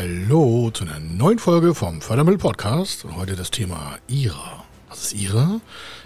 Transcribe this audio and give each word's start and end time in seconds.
Hallo 0.00 0.70
zu 0.70 0.84
einer 0.84 1.00
neuen 1.00 1.40
Folge 1.40 1.74
vom 1.74 2.00
Fördermittel 2.00 2.38
Podcast 2.38 3.04
und 3.04 3.16
heute 3.16 3.34
das 3.34 3.50
Thema 3.50 3.98
IRA. 4.06 4.62
Was 4.88 5.06
ist 5.06 5.14
IRA? 5.20 5.60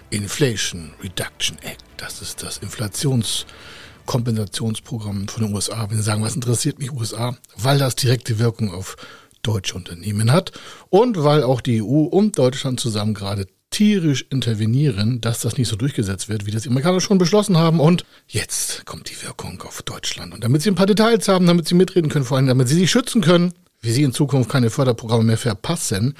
Inflation 0.09 0.93
Reduction 1.03 1.59
Act. 1.59 1.83
Das 1.97 2.23
ist 2.23 2.41
das 2.41 2.57
Inflationskompensationsprogramm 2.57 5.27
von 5.27 5.45
den 5.45 5.53
USA. 5.53 5.87
Wenn 5.87 5.97
Sie 5.97 6.03
sagen, 6.03 6.23
was 6.23 6.33
interessiert 6.33 6.79
mich 6.79 6.91
USA? 6.91 7.37
Weil 7.55 7.77
das 7.77 7.93
direkte 7.93 8.39
Wirkung 8.39 8.73
auf 8.73 8.95
deutsche 9.43 9.75
Unternehmen 9.75 10.31
hat 10.31 10.53
und 10.89 11.23
weil 11.23 11.43
auch 11.43 11.61
die 11.61 11.83
EU 11.83 12.05
und 12.05 12.39
Deutschland 12.39 12.79
zusammen 12.79 13.13
gerade 13.13 13.45
tierisch 13.69 14.25
intervenieren, 14.31 15.21
dass 15.21 15.41
das 15.41 15.59
nicht 15.59 15.67
so 15.67 15.75
durchgesetzt 15.75 16.29
wird, 16.29 16.47
wie 16.47 16.51
das 16.51 16.63
die 16.63 16.69
Amerikaner 16.69 16.99
schon 16.99 17.19
beschlossen 17.19 17.57
haben. 17.57 17.79
Und 17.79 18.05
jetzt 18.27 18.87
kommt 18.87 19.11
die 19.11 19.21
Wirkung 19.21 19.61
auf 19.61 19.83
Deutschland. 19.83 20.33
Und 20.33 20.43
damit 20.43 20.63
Sie 20.63 20.71
ein 20.71 20.75
paar 20.75 20.87
Details 20.87 21.27
haben, 21.27 21.45
damit 21.45 21.67
Sie 21.67 21.75
mitreden 21.75 22.09
können, 22.09 22.25
vor 22.25 22.37
allem 22.37 22.47
damit 22.47 22.67
Sie 22.67 22.75
sich 22.75 22.89
schützen 22.89 23.21
können, 23.21 23.53
wie 23.83 23.91
Sie 23.91 24.03
in 24.03 24.13
Zukunft 24.13 24.49
keine 24.49 24.69
Förderprogramme 24.69 25.23
mehr 25.23 25.37
verpassen, 25.37 26.15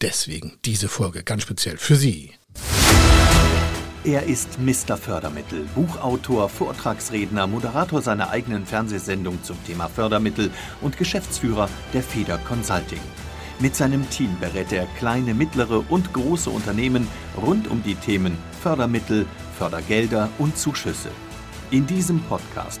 deswegen 0.00 0.54
diese 0.64 0.88
Folge 0.88 1.22
ganz 1.24 1.42
speziell 1.42 1.76
für 1.76 1.96
Sie. 1.96 2.32
Er 4.04 4.22
ist 4.22 4.58
Mr. 4.60 4.96
Fördermittel, 4.96 5.66
Buchautor, 5.74 6.48
Vortragsredner, 6.48 7.46
Moderator 7.46 8.00
seiner 8.00 8.30
eigenen 8.30 8.64
Fernsehsendung 8.64 9.42
zum 9.42 9.62
Thema 9.66 9.88
Fördermittel 9.88 10.50
und 10.80 10.96
Geschäftsführer 10.96 11.68
der 11.92 12.02
Feder 12.02 12.38
Consulting. 12.38 13.00
Mit 13.58 13.74
seinem 13.74 14.08
Team 14.08 14.36
berät 14.40 14.72
er 14.72 14.86
kleine, 14.98 15.34
mittlere 15.34 15.84
und 15.90 16.12
große 16.12 16.48
Unternehmen 16.48 17.08
rund 17.36 17.68
um 17.68 17.82
die 17.82 17.96
Themen 17.96 18.38
Fördermittel, 18.62 19.26
Fördergelder 19.58 20.30
und 20.38 20.56
Zuschüsse. 20.56 21.10
In 21.70 21.86
diesem 21.86 22.20
Podcast 22.20 22.80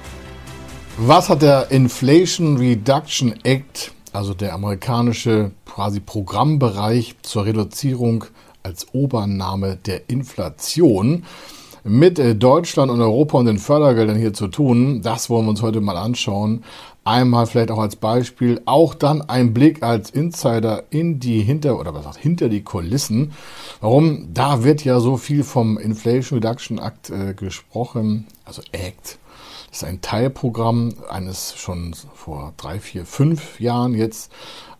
Was 1.03 1.29
hat 1.29 1.41
der 1.41 1.71
Inflation 1.71 2.57
Reduction 2.57 3.33
Act, 3.43 3.91
also 4.13 4.35
der 4.35 4.53
amerikanische 4.53 5.49
quasi 5.65 5.99
Programmbereich 5.99 7.15
zur 7.23 7.45
Reduzierung 7.45 8.25
als 8.61 8.85
Obername 8.93 9.77
der 9.77 10.11
Inflation, 10.11 11.23
mit 11.83 12.19
äh, 12.19 12.35
Deutschland 12.35 12.91
und 12.91 13.01
Europa 13.01 13.39
und 13.39 13.47
den 13.47 13.57
Fördergeldern 13.57 14.15
hier 14.15 14.35
zu 14.35 14.47
tun. 14.47 15.01
Das 15.01 15.27
wollen 15.31 15.45
wir 15.45 15.49
uns 15.49 15.63
heute 15.63 15.81
mal 15.81 15.97
anschauen. 15.97 16.63
Einmal 17.03 17.47
vielleicht 17.47 17.71
auch 17.71 17.79
als 17.79 17.95
Beispiel, 17.95 18.61
auch 18.65 18.93
dann 18.93 19.23
ein 19.23 19.55
Blick 19.55 19.81
als 19.81 20.11
Insider 20.11 20.83
in 20.91 21.19
die 21.19 21.41
hinter 21.41 21.79
oder 21.79 21.95
was 21.95 22.03
sagt 22.03 22.17
hinter 22.17 22.47
die 22.47 22.61
Kulissen. 22.61 23.31
Warum? 23.79 24.27
Da 24.35 24.63
wird 24.63 24.85
ja 24.85 24.99
so 24.99 25.17
viel 25.17 25.43
vom 25.43 25.79
Inflation 25.79 26.37
Reduction 26.37 26.77
Act 26.77 27.09
äh, 27.09 27.33
gesprochen, 27.33 28.27
also 28.45 28.61
Act. 28.71 29.17
Ist 29.71 29.85
ein 29.85 30.01
Teilprogramm 30.01 30.93
eines 31.09 31.55
schon 31.55 31.93
vor 32.13 32.53
drei, 32.57 32.79
vier, 32.79 33.05
fünf 33.05 33.61
Jahren 33.61 33.95
jetzt 33.95 34.31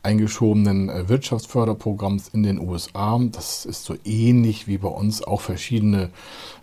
eingeschobenen 0.04 0.90
äh, 0.90 1.08
Wirtschaftsförderprogramms 1.08 2.30
in 2.30 2.44
den 2.44 2.60
USA. 2.60 3.20
Das 3.32 3.66
ist 3.66 3.86
so 3.86 3.96
ähnlich 4.04 4.68
wie 4.68 4.78
bei 4.78 4.90
uns 4.90 5.24
auch 5.24 5.42
verschiedene 5.42 6.10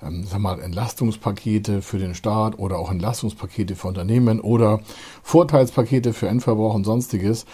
ähm, 0.03 0.25
sag 0.25 0.41
mal, 0.41 0.61
Entlastungspakete 0.61 1.81
für 1.81 1.99
den 1.99 2.15
Staat 2.15 2.59
oder 2.59 2.79
auch 2.79 2.91
Entlastungspakete 2.91 3.77
für 3.77 3.89
Unternehmen 3.89 4.41
oder 4.41 4.81
Vorteilspakete 5.23 6.13
für 6.13 6.29
Endverbraucher 6.29 6.75
und 6.75 6.85
sonstiges. 6.85 7.47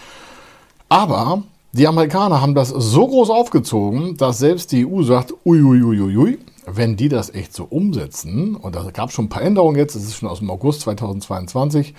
Aber 0.89 1.43
die 1.71 1.87
Amerikaner 1.87 2.41
haben 2.41 2.55
das 2.55 2.69
so 2.69 3.07
groß 3.07 3.29
aufgezogen, 3.29 4.17
dass 4.17 4.39
selbst 4.39 4.71
die 4.71 4.85
EU 4.85 5.03
sagt, 5.03 5.33
uiuiuiui, 5.45 6.39
wenn 6.65 6.95
die 6.95 7.09
das 7.09 7.33
echt 7.33 7.53
so 7.53 7.65
umsetzen, 7.65 8.55
und 8.55 8.75
da 8.75 8.83
gab 8.91 9.09
es 9.09 9.15
schon 9.15 9.25
ein 9.25 9.29
paar 9.29 9.41
Änderungen 9.41 9.77
jetzt, 9.77 9.95
es 9.95 10.03
ist 10.03 10.15
schon 10.15 10.29
aus 10.29 10.39
dem 10.39 10.49
August 10.49 10.81
2022, 10.81 11.93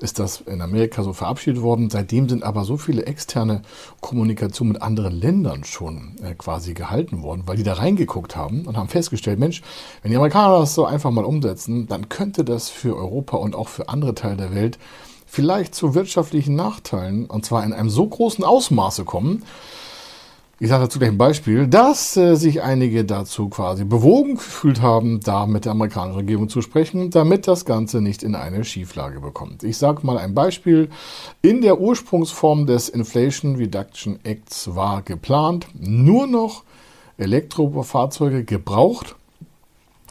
ist 0.00 0.18
das 0.18 0.40
in 0.40 0.60
Amerika 0.60 1.02
so 1.02 1.12
verabschiedet 1.12 1.62
worden. 1.62 1.88
Seitdem 1.88 2.28
sind 2.28 2.42
aber 2.42 2.64
so 2.64 2.76
viele 2.76 3.06
externe 3.06 3.62
Kommunikationen 4.00 4.72
mit 4.72 4.82
anderen 4.82 5.14
Ländern 5.14 5.64
schon 5.64 6.16
äh, 6.22 6.34
quasi 6.34 6.74
gehalten 6.74 7.22
worden, 7.22 7.44
weil 7.46 7.56
die 7.56 7.62
da 7.62 7.74
reingeguckt 7.74 8.34
haben 8.34 8.66
und 8.66 8.76
haben 8.76 8.88
festgestellt, 8.88 9.38
Mensch, 9.38 9.62
wenn 10.02 10.10
die 10.10 10.16
Amerikaner 10.16 10.58
das 10.58 10.74
so 10.74 10.84
einfach 10.84 11.10
mal 11.10 11.24
umsetzen, 11.24 11.86
dann 11.86 12.08
könnte 12.08 12.44
das 12.44 12.70
für 12.70 12.96
Europa 12.96 13.36
und 13.36 13.54
auch 13.54 13.68
für 13.68 13.88
andere 13.88 14.14
Teile 14.14 14.36
der 14.36 14.54
Welt 14.54 14.78
vielleicht 15.26 15.74
zu 15.74 15.94
wirtschaftlichen 15.94 16.54
Nachteilen, 16.54 17.26
und 17.26 17.44
zwar 17.44 17.64
in 17.64 17.72
einem 17.72 17.90
so 17.90 18.06
großen 18.06 18.44
Ausmaße 18.44 19.04
kommen, 19.04 19.42
ich 20.60 20.68
sage 20.68 20.84
dazu 20.84 20.98
gleich 20.98 21.10
ein 21.10 21.18
Beispiel, 21.18 21.66
dass 21.66 22.16
äh, 22.16 22.36
sich 22.36 22.62
einige 22.62 23.04
dazu 23.04 23.48
quasi 23.48 23.84
bewogen 23.84 24.34
gefühlt 24.36 24.80
haben, 24.80 25.20
da 25.20 25.46
mit 25.46 25.64
der 25.64 25.72
amerikanischen 25.72 26.18
Regierung 26.18 26.48
zu 26.48 26.62
sprechen, 26.62 27.10
damit 27.10 27.48
das 27.48 27.64
Ganze 27.64 28.00
nicht 28.00 28.22
in 28.22 28.34
eine 28.36 28.64
Schieflage 28.64 29.20
bekommt. 29.20 29.64
Ich 29.64 29.78
sage 29.78 30.06
mal 30.06 30.16
ein 30.16 30.34
Beispiel. 30.34 30.90
In 31.42 31.60
der 31.60 31.80
Ursprungsform 31.80 32.66
des 32.66 32.88
Inflation 32.88 33.56
Reduction 33.56 34.20
Acts 34.22 34.74
war 34.74 35.02
geplant, 35.02 35.66
nur 35.74 36.26
noch 36.26 36.62
Elektrofahrzeuge 37.18 38.44
gebraucht 38.44 39.16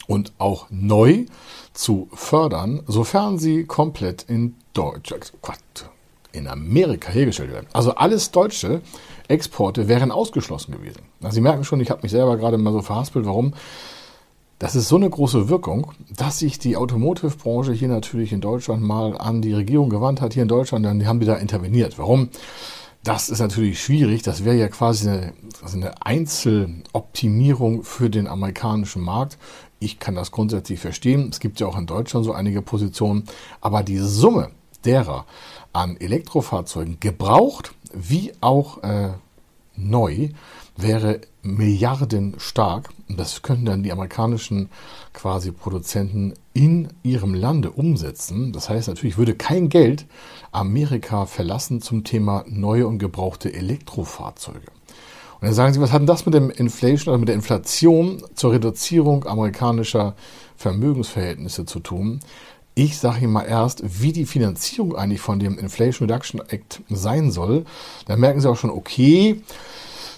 und 0.08 0.34
auch 0.38 0.68
neu 0.70 1.26
zu 1.74 2.10
fördern, 2.14 2.84
sofern 2.88 3.40
sie 3.40 3.64
komplett 3.66 4.24
in 4.28 4.56
Deutschland, 4.74 5.34
in 6.34 6.48
Amerika 6.48 7.12
hergestellt 7.12 7.52
werden. 7.52 7.68
Also 7.74 7.96
alles 7.96 8.32
Deutsche 8.32 8.82
Exporte 9.28 9.88
wären 9.88 10.12
ausgeschlossen 10.12 10.74
gewesen. 10.74 11.04
Also 11.22 11.36
Sie 11.36 11.42
merken 11.42 11.64
schon, 11.64 11.80
ich 11.80 11.90
habe 11.90 12.02
mich 12.04 12.12
selber 12.12 12.36
gerade 12.38 12.58
mal 12.58 12.74
so 12.74 12.82
verhaspelt. 12.82 13.26
Warum? 13.26 13.54
Das 14.60 14.76
ist 14.76 14.88
so 14.88 14.96
eine 14.96 15.10
große 15.10 15.50
Wirkung, 15.50 15.92
dass 16.16 16.40
sich 16.40 16.60
die 16.60 16.78
Automotive-Branche 16.78 17.74
hier 17.74 17.88
natürlich 17.88 18.32
in 18.32 18.42
Deutschland 18.42 18.82
mal 18.82 19.18
an 19.18 19.42
die 19.42 19.54
Regierung 19.54 19.90
gewandt 19.90 20.22
hat, 20.22 20.34
hier 20.34 20.44
in 20.44 20.50
Deutschland, 20.50 20.86
dann 20.86 21.06
haben 21.06 21.20
die 21.20 21.26
da 21.26 21.36
interveniert. 21.36 22.00
Warum? 22.00 22.30
Das 23.04 23.28
ist 23.28 23.40
natürlich 23.40 23.84
schwierig. 23.84 24.22
Das 24.22 24.46
wäre 24.46 24.56
ja 24.56 24.70
quasi 24.70 25.10
eine, 25.10 25.34
also 25.62 25.76
eine 25.76 26.06
Einzeloptimierung 26.06 27.84
für 27.84 28.10
den 28.10 28.28
amerikanischen 28.28 29.02
Markt. 29.02 29.38
Ich 29.80 30.00
kann 30.00 30.16
das 30.16 30.32
grundsätzlich 30.32 30.80
verstehen. 30.80 31.28
Es 31.30 31.42
gibt 31.42 31.60
ja 31.60 31.68
auch 31.68 31.78
in 31.78 31.86
Deutschland 31.86 32.26
so 32.26 32.32
einige 32.32 32.62
Positionen. 32.62 33.26
Aber 33.60 33.84
die 33.84 33.98
Summe 33.98 34.52
derer 34.86 35.26
an 35.74 35.98
Elektrofahrzeugen 35.98 37.00
gebraucht 37.00 37.74
wie 37.94 38.34
auch 38.42 38.82
äh, 38.84 39.12
neu 39.76 40.30
wäre 40.76 41.22
Milliarden 41.44 42.36
stark. 42.38 42.90
Und 43.08 43.20
das 43.20 43.42
könnten 43.42 43.66
dann 43.66 43.84
die 43.84 43.92
amerikanischen 43.92 44.70
quasi 45.14 45.52
Produzenten 45.52 46.34
in 46.54 46.90
ihrem 47.04 47.34
Lande 47.34 47.72
umsetzen. 47.72 48.54
Das 48.54 48.70
heißt 48.70 48.88
natürlich 48.88 49.18
würde 49.18 49.36
kein 49.36 49.70
Geld 49.70 50.06
Amerika 50.52 51.26
verlassen 51.26 51.82
zum 51.82 52.04
Thema 52.04 52.44
neue 52.48 52.88
und 52.88 52.98
gebrauchte 52.98 53.54
Elektrofahrzeuge. 53.54 54.72
Und 55.40 55.48
dann 55.48 55.54
sagen 55.54 55.74
Sie, 55.74 55.82
was 55.82 55.92
hat 55.92 56.00
denn 56.00 56.08
das 56.08 56.26
mit 56.26 56.34
dem 56.34 56.50
Inflation, 56.50 57.12
also 57.12 57.20
mit 57.20 57.28
der 57.28 57.36
Inflation 57.36 58.24
zur 58.34 58.54
Reduzierung 58.54 59.26
amerikanischer 59.26 60.16
Vermögensverhältnisse 60.56 61.66
zu 61.66 61.82
tun? 61.82 62.22
Ich 62.76 62.98
sage 62.98 63.20
Ihnen 63.24 63.34
mal 63.34 63.44
erst, 63.44 63.84
wie 64.02 64.14
die 64.14 64.26
Finanzierung 64.26 64.96
eigentlich 64.96 65.22
von 65.22 65.40
dem 65.40 65.60
Inflation 65.60 66.10
Reduction 66.10 66.42
Act 66.48 66.82
sein 66.90 67.30
soll. 67.30 67.66
Da 68.08 68.18
merken 68.18 68.42
Sie 68.42 68.50
auch 68.50 68.58
schon, 68.58 68.72
okay, 68.72 69.42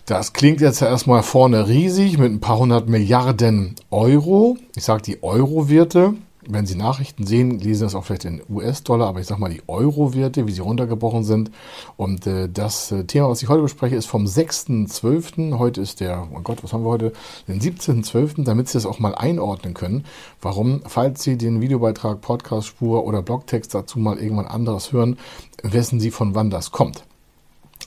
das 0.06 0.34
klingt 0.34 0.62
jetzt 0.62 0.80
ja 0.80 0.88
erstmal 0.88 1.24
vorne 1.24 1.68
riesig 1.68 2.18
mit 2.18 2.31
ein 2.31 2.40
paar 2.40 2.60
hundert 2.60 2.88
Milliarden 2.88 3.75
Euro. 3.92 4.57
Ich 4.75 4.84
sage 4.84 5.02
die 5.02 5.24
Euro-Werte 5.24 6.13
wenn 6.47 6.65
Sie 6.65 6.75
Nachrichten 6.75 7.25
sehen, 7.25 7.59
lesen 7.59 7.83
das 7.83 7.95
auch 7.95 8.06
vielleicht 8.06 8.25
in 8.25 8.42
US-Dollar, 8.50 9.07
aber 9.07 9.19
ich 9.19 9.27
sage 9.27 9.42
mal 9.42 9.50
die 9.50 9.62
Euro-Werte, 9.68 10.47
wie 10.47 10.51
sie 10.51 10.62
runtergebrochen 10.62 11.24
sind. 11.24 11.51
Und 11.97 12.27
äh, 12.27 12.50
das 12.50 12.92
äh, 12.92 13.06
Thema, 13.06 13.30
was 13.30 13.42
ich 13.42 13.50
heute 13.50 13.63
bespreche, 13.63 13.95
ist 13.95 14.06
vom 14.06 14.25
6.12. 14.25 15.57
Heute 15.57 15.81
ist 15.81 16.00
der, 16.00 16.27
oh 16.33 16.39
Gott, 16.42 16.63
was 16.63 16.74
haben 16.74 16.83
wir 16.83 16.89
heute? 16.89 17.13
Den 17.47 17.59
17.12., 17.59 18.44
damit 18.44 18.68
Sie 18.68 18.74
das 18.74 18.86
auch 18.86 19.00
mal 19.00 19.15
einordnen 19.15 19.74
können. 19.74 20.06
Warum? 20.42 20.81
Falls 20.86 21.24
Sie 21.24 21.38
den 21.38 21.62
Videobeitrag, 21.62 22.21
Podcast-Spur 22.21 23.06
oder 23.06 23.21
Blogtext 23.21 23.74
dazu 23.74 24.00
mal 24.00 24.18
irgendwann 24.18 24.48
anderes 24.48 24.91
hören, 24.91 25.18
wissen 25.63 26.00
Sie, 26.00 26.12
von 26.12 26.36
wann 26.36 26.50
das 26.50 26.71
kommt. 26.71 27.03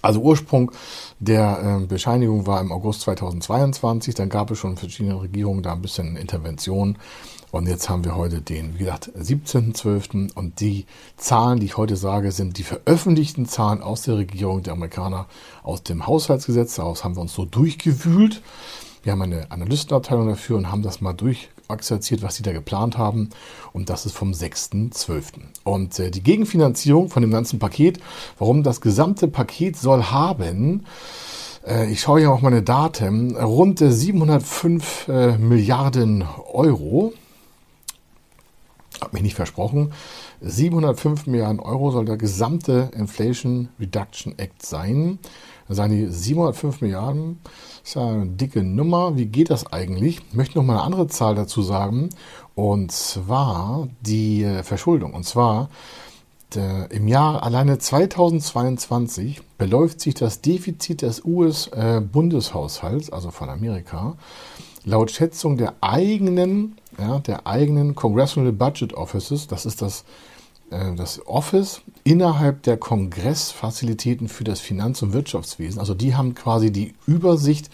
Also 0.00 0.20
Ursprung 0.20 0.70
der 1.18 1.80
äh, 1.82 1.86
Bescheinigung 1.86 2.46
war 2.46 2.60
im 2.60 2.70
August 2.70 3.00
2022. 3.02 4.14
Dann 4.14 4.28
gab 4.28 4.50
es 4.50 4.58
schon 4.58 4.76
verschiedene 4.76 5.20
Regierungen 5.20 5.62
da 5.62 5.72
ein 5.72 5.82
bisschen 5.82 6.16
Intervention 6.16 6.96
Und 7.50 7.66
jetzt 7.66 7.88
haben 7.88 8.04
wir 8.04 8.14
heute 8.14 8.42
den, 8.42 8.74
wie 8.74 8.84
gesagt, 8.84 9.10
17.12. 9.18 10.34
Und 10.34 10.60
die 10.60 10.84
Zahlen, 11.16 11.60
die 11.60 11.66
ich 11.66 11.76
heute 11.76 11.96
sage, 11.96 12.30
sind 12.30 12.58
die 12.58 12.62
veröffentlichten 12.62 13.46
Zahlen 13.46 13.82
aus 13.82 14.02
der 14.02 14.18
Regierung 14.18 14.62
der 14.62 14.74
Amerikaner 14.74 15.26
aus 15.62 15.82
dem 15.82 16.06
Haushaltsgesetz. 16.06 16.74
Daraus 16.74 17.04
haben 17.04 17.16
wir 17.16 17.22
uns 17.22 17.32
so 17.32 17.46
durchgewühlt. 17.46 18.42
Wir 19.02 19.12
haben 19.12 19.22
eine 19.22 19.50
Analystenabteilung 19.50 20.28
dafür 20.28 20.58
und 20.58 20.70
haben 20.70 20.82
das 20.82 21.00
mal 21.00 21.14
durchexerziert, 21.14 22.20
was 22.20 22.36
sie 22.36 22.42
da 22.42 22.52
geplant 22.52 22.98
haben. 22.98 23.30
Und 23.72 23.88
das 23.88 24.04
ist 24.04 24.14
vom 24.14 24.32
6.12. 24.32 25.22
Und 25.64 25.98
äh, 25.98 26.10
die 26.10 26.22
Gegenfinanzierung 26.22 27.08
von 27.08 27.22
dem 27.22 27.30
ganzen 27.30 27.58
Paket, 27.58 27.98
warum 28.38 28.62
das 28.62 28.82
gesamte 28.82 29.26
Paket 29.26 29.76
soll 29.76 30.02
haben, 30.04 30.84
äh, 31.66 31.90
ich 31.90 32.00
schaue 32.00 32.20
hier 32.20 32.32
auf 32.32 32.42
meine 32.42 32.62
Daten, 32.62 33.36
rund 33.36 33.78
705 33.78 35.08
äh, 35.08 35.38
Milliarden 35.38 36.26
Euro. 36.52 37.14
Hab 39.00 39.12
mich 39.12 39.22
nicht 39.22 39.34
versprochen. 39.34 39.92
705 40.40 41.26
Milliarden 41.26 41.60
Euro 41.60 41.90
soll 41.90 42.04
der 42.04 42.16
gesamte 42.16 42.90
Inflation 42.94 43.68
Reduction 43.78 44.38
Act 44.38 44.64
sein. 44.64 45.18
Das 45.68 45.76
seien 45.76 45.90
die 45.90 46.06
705 46.06 46.80
Milliarden. 46.80 47.38
Das 47.82 47.90
ist 47.90 47.96
eine 47.96 48.26
dicke 48.26 48.62
Nummer. 48.62 49.16
Wie 49.16 49.26
geht 49.26 49.50
das 49.50 49.72
eigentlich? 49.72 50.20
Ich 50.30 50.34
möchte 50.34 50.58
noch 50.58 50.64
mal 50.64 50.74
eine 50.74 50.82
andere 50.82 51.06
Zahl 51.08 51.34
dazu 51.34 51.62
sagen. 51.62 52.10
Und 52.54 52.90
zwar 52.90 53.88
die 54.00 54.42
äh, 54.42 54.62
Verschuldung. 54.62 55.14
Und 55.14 55.24
zwar 55.24 55.68
im 56.54 57.08
Jahr 57.08 57.42
alleine 57.42 57.78
2022 57.78 59.42
beläuft 59.58 60.00
sich 60.00 60.14
das 60.14 60.40
Defizit 60.40 61.02
des 61.02 61.22
US-Bundeshaushalts, 61.22 63.10
äh, 63.10 63.12
also 63.12 63.30
von 63.30 63.50
Amerika, 63.50 64.16
laut 64.84 65.10
Schätzung 65.10 65.58
der 65.58 65.74
eigenen, 65.82 66.77
ja, 66.98 67.18
der 67.20 67.46
eigenen 67.46 67.94
Congressional 67.94 68.52
Budget 68.52 68.94
Offices, 68.94 69.46
das 69.46 69.66
ist 69.66 69.82
das, 69.82 70.04
äh, 70.70 70.94
das 70.94 71.26
Office 71.26 71.80
innerhalb 72.04 72.62
der 72.64 72.76
Kongressfazilitäten 72.76 74.28
für 74.28 74.44
das 74.44 74.60
Finanz- 74.60 75.02
und 75.02 75.12
Wirtschaftswesen. 75.12 75.78
Also 75.78 75.94
die 75.94 76.14
haben 76.14 76.34
quasi 76.34 76.72
die 76.72 76.94
Übersicht 77.06 77.70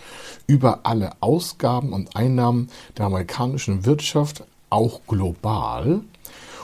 über 0.46 0.80
alle 0.84 1.12
Ausgaben 1.20 1.92
und 1.92 2.16
Einnahmen 2.16 2.68
der 2.98 3.06
amerikanischen 3.06 3.86
Wirtschaft, 3.86 4.44
auch 4.70 5.00
global. 5.06 6.00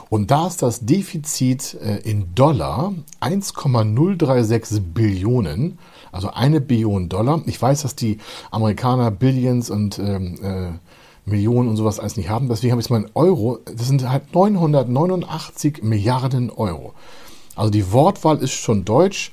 Und 0.09 0.29
da 0.29 0.47
ist 0.47 0.61
das 0.61 0.81
Defizit 0.85 1.73
äh, 1.75 1.99
in 1.99 2.35
Dollar 2.35 2.93
1,036 3.21 4.81
Billionen, 4.93 5.79
also 6.11 6.29
eine 6.31 6.59
Billion 6.59 7.07
Dollar. 7.07 7.41
Ich 7.45 7.61
weiß, 7.61 7.83
dass 7.83 7.95
die 7.95 8.17
Amerikaner 8.51 9.09
Billions 9.09 9.69
und 9.69 9.97
ähm, 9.99 10.37
äh, 10.43 10.79
Millionen 11.31 11.69
und 11.69 11.77
sowas 11.77 11.99
alles 11.99 12.17
nicht 12.17 12.29
haben. 12.29 12.49
Deswegen 12.49 12.71
habe 12.71 12.81
ich 12.81 12.87
es 12.87 12.89
mal 12.89 13.01
in 13.01 13.09
Euro. 13.15 13.59
Das 13.65 13.87
sind 13.87 14.07
halt 14.07 14.33
989 14.33 15.81
Milliarden 15.83 16.49
Euro. 16.49 16.93
Also 17.55 17.71
die 17.71 17.91
Wortwahl 17.91 18.37
ist 18.37 18.51
schon 18.51 18.85
deutsch. 18.85 19.31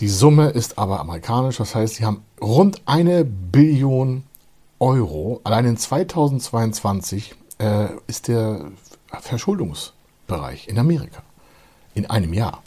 Die 0.00 0.08
Summe 0.08 0.48
ist 0.50 0.78
aber 0.78 1.00
amerikanisch. 1.00 1.56
Das 1.58 1.74
heißt, 1.74 1.96
sie 1.96 2.04
haben 2.04 2.22
rund 2.40 2.82
eine 2.86 3.24
Billion 3.24 4.24
Euro. 4.78 5.40
Allein 5.44 5.64
in 5.64 5.76
2022 5.76 7.34
äh, 7.58 7.88
ist 8.06 8.28
der 8.28 8.66
Verschuldungs 9.20 9.92
Bereich 10.26 10.68
in 10.68 10.78
Amerika. 10.78 11.22
In 11.94 12.06
einem 12.10 12.34
Jahr. 12.34 12.62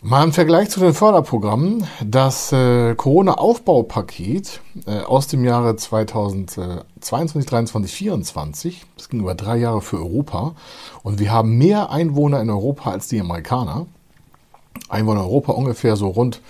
Mal 0.00 0.22
im 0.22 0.32
Vergleich 0.32 0.70
zu 0.70 0.78
den 0.78 0.94
Förderprogrammen. 0.94 1.84
Das 2.04 2.52
äh, 2.52 2.94
Corona-Aufbaupaket 2.94 4.60
äh, 4.86 5.00
aus 5.00 5.26
dem 5.26 5.44
Jahre 5.44 5.74
2022, 5.74 6.86
2023, 7.00 7.72
2024, 7.72 8.86
das 8.96 9.08
ging 9.08 9.18
über 9.18 9.34
drei 9.34 9.56
Jahre 9.56 9.82
für 9.82 9.96
Europa. 9.96 10.54
Und 11.02 11.18
wir 11.18 11.32
haben 11.32 11.58
mehr 11.58 11.90
Einwohner 11.90 12.40
in 12.40 12.48
Europa 12.48 12.92
als 12.92 13.08
die 13.08 13.20
Amerikaner. 13.20 13.86
Einwohner 14.88 15.22
in 15.22 15.26
Europa 15.26 15.50
ungefähr 15.54 15.96
so 15.96 16.06
rund 16.06 16.42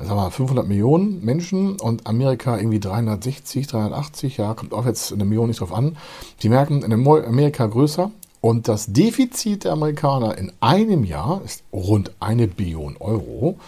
sagen 0.00 0.16
wir, 0.16 0.30
500 0.32 0.66
Millionen 0.66 1.24
Menschen 1.24 1.78
und 1.78 2.08
Amerika 2.08 2.58
irgendwie 2.58 2.80
360, 2.80 3.68
380, 3.68 4.36
ja, 4.38 4.54
kommt 4.54 4.74
auch 4.74 4.84
jetzt 4.84 5.12
eine 5.12 5.24
Million 5.24 5.46
nicht 5.46 5.60
drauf 5.60 5.72
an. 5.72 5.96
Sie 6.40 6.48
merken, 6.48 6.82
in 6.82 6.92
Amerika 6.92 7.66
größer, 7.66 8.10
und 8.40 8.68
das 8.68 8.86
Defizit 8.86 9.64
der 9.64 9.72
Amerikaner 9.72 10.38
in 10.38 10.52
einem 10.60 11.04
Jahr 11.04 11.42
ist 11.44 11.62
rund 11.72 12.12
eine 12.20 12.46
Billion 12.46 12.96
Euro. 12.96 13.58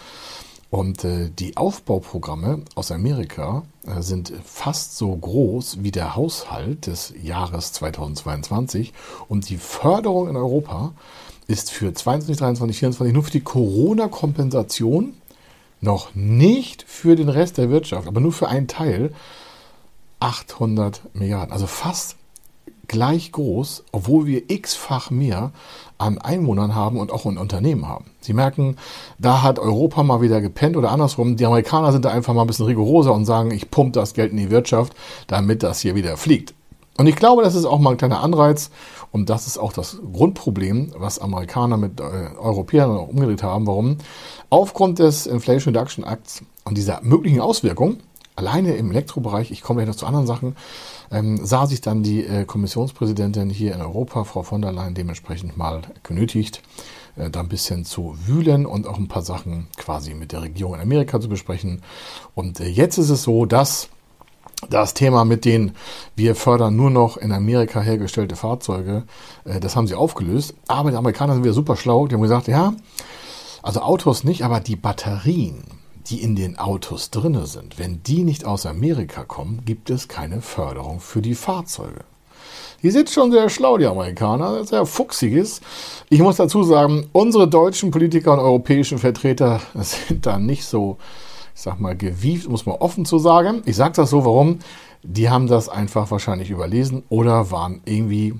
Und 0.71 1.03
äh, 1.03 1.29
die 1.29 1.55
Aufbauprogramme 1.55 2.63
aus 2.73 2.91
Amerika 2.91 3.61
äh, 3.85 4.01
sind 4.01 4.33
fast 4.43 4.97
so 4.97 5.15
groß 5.15 5.83
wie 5.83 5.91
der 5.91 6.15
Haushalt 6.15 6.87
des 6.87 7.13
Jahres 7.21 7.73
2022. 7.73 8.91
Und 9.27 9.49
die 9.49 9.57
Förderung 9.57 10.29
in 10.29 10.35
Europa 10.35 10.93
ist 11.45 11.69
für 11.69 11.93
2023, 11.93 12.57
2024 12.57 13.13
nur 13.13 13.23
für 13.23 13.31
die 13.31 13.41
Corona-Kompensation, 13.41 15.13
noch 15.79 16.15
nicht 16.15 16.83
für 16.87 17.15
den 17.15 17.29
Rest 17.29 17.59
der 17.59 17.69
Wirtschaft, 17.69 18.07
aber 18.07 18.21
nur 18.21 18.31
für 18.31 18.47
einen 18.47 18.67
Teil 18.67 19.13
800 20.19 21.01
Milliarden. 21.13 21.51
Also 21.51 21.67
fast 21.67 22.15
gleich 22.87 23.31
groß, 23.31 23.85
obwohl 23.91 24.25
wir 24.25 24.49
x-fach 24.49 25.09
mehr 25.09 25.51
an 25.97 26.17
Einwohnern 26.17 26.75
haben 26.75 26.97
und 26.97 27.11
auch 27.11 27.25
ein 27.25 27.37
Unternehmen 27.37 27.87
haben. 27.87 28.05
Sie 28.21 28.33
merken, 28.33 28.77
da 29.17 29.41
hat 29.41 29.59
Europa 29.59 30.03
mal 30.03 30.21
wieder 30.21 30.41
gepennt 30.41 30.75
oder 30.75 30.91
andersrum. 30.91 31.37
Die 31.37 31.45
Amerikaner 31.45 31.91
sind 31.91 32.05
da 32.05 32.09
einfach 32.09 32.33
mal 32.33 32.41
ein 32.41 32.47
bisschen 32.47 32.65
rigoroser 32.65 33.13
und 33.13 33.25
sagen, 33.25 33.51
ich 33.51 33.71
pumpe 33.71 33.99
das 33.99 34.13
Geld 34.13 34.31
in 34.31 34.37
die 34.37 34.51
Wirtschaft, 34.51 34.93
damit 35.27 35.63
das 35.63 35.79
hier 35.79 35.95
wieder 35.95 36.17
fliegt. 36.17 36.53
Und 36.97 37.07
ich 37.07 37.15
glaube, 37.15 37.41
das 37.41 37.55
ist 37.55 37.65
auch 37.65 37.79
mal 37.79 37.91
ein 37.91 37.97
kleiner 37.97 38.21
Anreiz 38.21 38.69
und 39.11 39.29
das 39.29 39.47
ist 39.47 39.57
auch 39.57 39.73
das 39.73 39.97
Grundproblem, 40.11 40.93
was 40.97 41.19
Amerikaner 41.19 41.77
mit 41.77 41.99
äh, 41.99 42.03
Europäern 42.37 42.95
umgedreht 42.95 43.41
haben. 43.41 43.65
Warum? 43.65 43.97
Aufgrund 44.49 44.99
des 44.99 45.25
Inflation 45.25 45.73
Reduction 45.73 46.03
Acts 46.03 46.43
und 46.65 46.77
dieser 46.77 47.01
möglichen 47.01 47.39
Auswirkungen, 47.39 48.03
alleine 48.35 48.75
im 48.75 48.91
Elektrobereich, 48.91 49.51
ich 49.51 49.61
komme 49.61 49.77
gleich 49.77 49.87
noch 49.87 49.95
zu 49.95 50.05
anderen 50.05 50.27
Sachen, 50.27 50.55
ähm, 51.13 51.45
sah 51.45 51.67
sich 51.67 51.81
dann 51.81 52.03
die 52.03 52.25
äh, 52.25 52.45
Kommissionspräsidentin 52.45 53.49
hier 53.49 53.75
in 53.75 53.81
Europa, 53.81 54.23
Frau 54.23 54.43
von 54.43 54.61
der 54.61 54.71
Leyen, 54.71 54.95
dementsprechend 54.95 55.55
mal 55.57 55.81
genötigt, 56.01 56.61
äh, 57.15 57.29
da 57.29 57.41
ein 57.41 57.49
bisschen 57.49 57.85
zu 57.85 58.15
wühlen 58.25 58.65
und 58.65 58.87
auch 58.87 58.97
ein 58.97 59.07
paar 59.07 59.21
Sachen 59.21 59.67
quasi 59.77 60.13
mit 60.13 60.31
der 60.31 60.41
Regierung 60.41 60.75
in 60.75 60.81
Amerika 60.81 61.21
zu 61.21 61.29
besprechen. 61.29 61.81
Und 62.35 62.59
äh, 62.59 62.67
jetzt 62.67 62.97
ist 62.97 63.09
es 63.09 63.23
so, 63.23 63.45
dass 63.45 63.89
das 64.69 64.93
Thema 64.93 65.25
mit 65.25 65.45
den, 65.45 65.73
wir 66.15 66.35
fördern 66.35 66.75
nur 66.75 66.89
noch 66.89 67.17
in 67.17 67.31
Amerika 67.31 67.81
hergestellte 67.81 68.35
Fahrzeuge, 68.35 69.03
äh, 69.45 69.59
das 69.59 69.75
haben 69.75 69.87
sie 69.87 69.95
aufgelöst. 69.95 70.55
Aber 70.67 70.91
die 70.91 70.97
Amerikaner 70.97 71.33
sind 71.33 71.43
wieder 71.43 71.53
super 71.53 71.75
schlau. 71.75 72.07
Die 72.07 72.15
haben 72.15 72.21
gesagt, 72.21 72.47
ja, 72.47 72.73
also 73.61 73.81
Autos 73.81 74.23
nicht, 74.23 74.43
aber 74.43 74.59
die 74.59 74.75
Batterien, 74.75 75.63
die 76.07 76.21
in 76.21 76.35
den 76.35 76.57
Autos 76.57 77.09
drinne 77.09 77.45
sind, 77.45 77.79
wenn 77.79 78.03
die 78.03 78.23
nicht 78.23 78.45
aus 78.45 78.65
Amerika 78.65 79.23
kommen, 79.23 79.63
gibt 79.65 79.89
es 79.89 80.07
keine 80.07 80.41
Förderung 80.41 80.99
für 80.99 81.21
die 81.21 81.35
Fahrzeuge. 81.35 82.01
Die 82.83 82.91
sind 82.91 83.09
schon 83.09 83.31
sehr 83.31 83.49
schlau, 83.49 83.77
die 83.77 83.85
Amerikaner, 83.85 84.65
sehr 84.65 84.85
fuchsiges. 84.85 85.61
Ich 86.09 86.19
muss 86.19 86.35
dazu 86.35 86.63
sagen, 86.63 87.07
unsere 87.13 87.47
deutschen 87.47 87.91
Politiker 87.91 88.33
und 88.33 88.39
europäischen 88.39 88.97
Vertreter 88.97 89.61
sind 89.75 90.25
da 90.25 90.37
nicht 90.37 90.65
so, 90.65 90.97
ich 91.55 91.61
sag 91.61 91.79
mal, 91.79 91.95
gewieft, 91.95 92.49
muss 92.49 92.65
man 92.65 92.75
offen 92.75 93.05
zu 93.05 93.19
sagen. 93.19 93.61
Ich 93.65 93.77
sage 93.77 93.93
das 93.95 94.09
so, 94.09 94.25
warum? 94.25 94.59
Die 95.01 95.29
haben 95.29 95.47
das 95.47 95.69
einfach 95.69 96.11
wahrscheinlich 96.11 96.49
überlesen 96.49 97.03
oder 97.07 97.51
waren 97.51 97.81
irgendwie, 97.85 98.35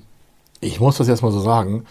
ich 0.60 0.82
muss 0.82 0.98
das 0.98 1.08
jetzt 1.08 1.22
mal 1.22 1.32
so 1.32 1.39
sagen, 1.39 1.86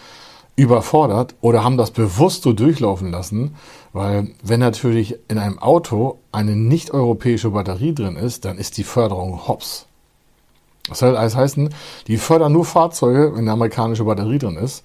überfordert 0.55 1.35
oder 1.41 1.63
haben 1.63 1.77
das 1.77 1.91
bewusst 1.91 2.43
so 2.43 2.53
durchlaufen 2.53 3.09
lassen, 3.11 3.55
weil 3.93 4.31
wenn 4.43 4.59
natürlich 4.59 5.17
in 5.27 5.37
einem 5.37 5.59
Auto 5.59 6.19
eine 6.31 6.55
nicht-europäische 6.55 7.51
Batterie 7.51 7.93
drin 7.93 8.15
ist, 8.15 8.43
dann 8.43 8.57
ist 8.57 8.77
die 8.77 8.83
Förderung 8.83 9.47
hops. 9.47 9.85
Das 10.89 10.99
soll 10.99 11.15
alles 11.15 11.35
heißen, 11.35 11.69
die 12.07 12.17
fördern 12.17 12.51
nur 12.51 12.65
Fahrzeuge, 12.65 13.31
wenn 13.33 13.41
eine 13.41 13.53
amerikanische 13.53 14.03
Batterie 14.03 14.39
drin 14.39 14.57
ist. 14.57 14.83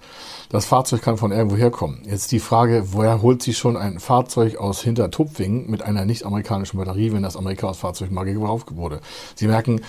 Das 0.49 0.65
Fahrzeug 0.65 1.03
kann 1.03 1.17
von 1.17 1.33
irgendwo 1.33 1.57
herkommen. 1.57 2.03
Jetzt 2.05 2.31
die 2.31 2.39
Frage, 2.39 2.93
woher 2.93 3.21
holt 3.21 3.43
sich 3.43 3.59
schon 3.59 3.77
ein 3.77 3.99
Fahrzeug 3.99 4.57
aus 4.59 4.81
Hintertupfingen 4.81 5.69
mit 5.69 5.83
einer 5.83 6.05
nicht-amerikanischen 6.05 6.79
Batterie, 6.79 7.13
wenn 7.13 7.25
das 7.25 7.37
Amerikas 7.37 7.79
Fahrzeug 7.79 8.13
mal 8.13 8.25
gekauft 8.25 8.77
wurde? 8.77 9.01
Sie 9.35 9.49
merken, 9.49 9.81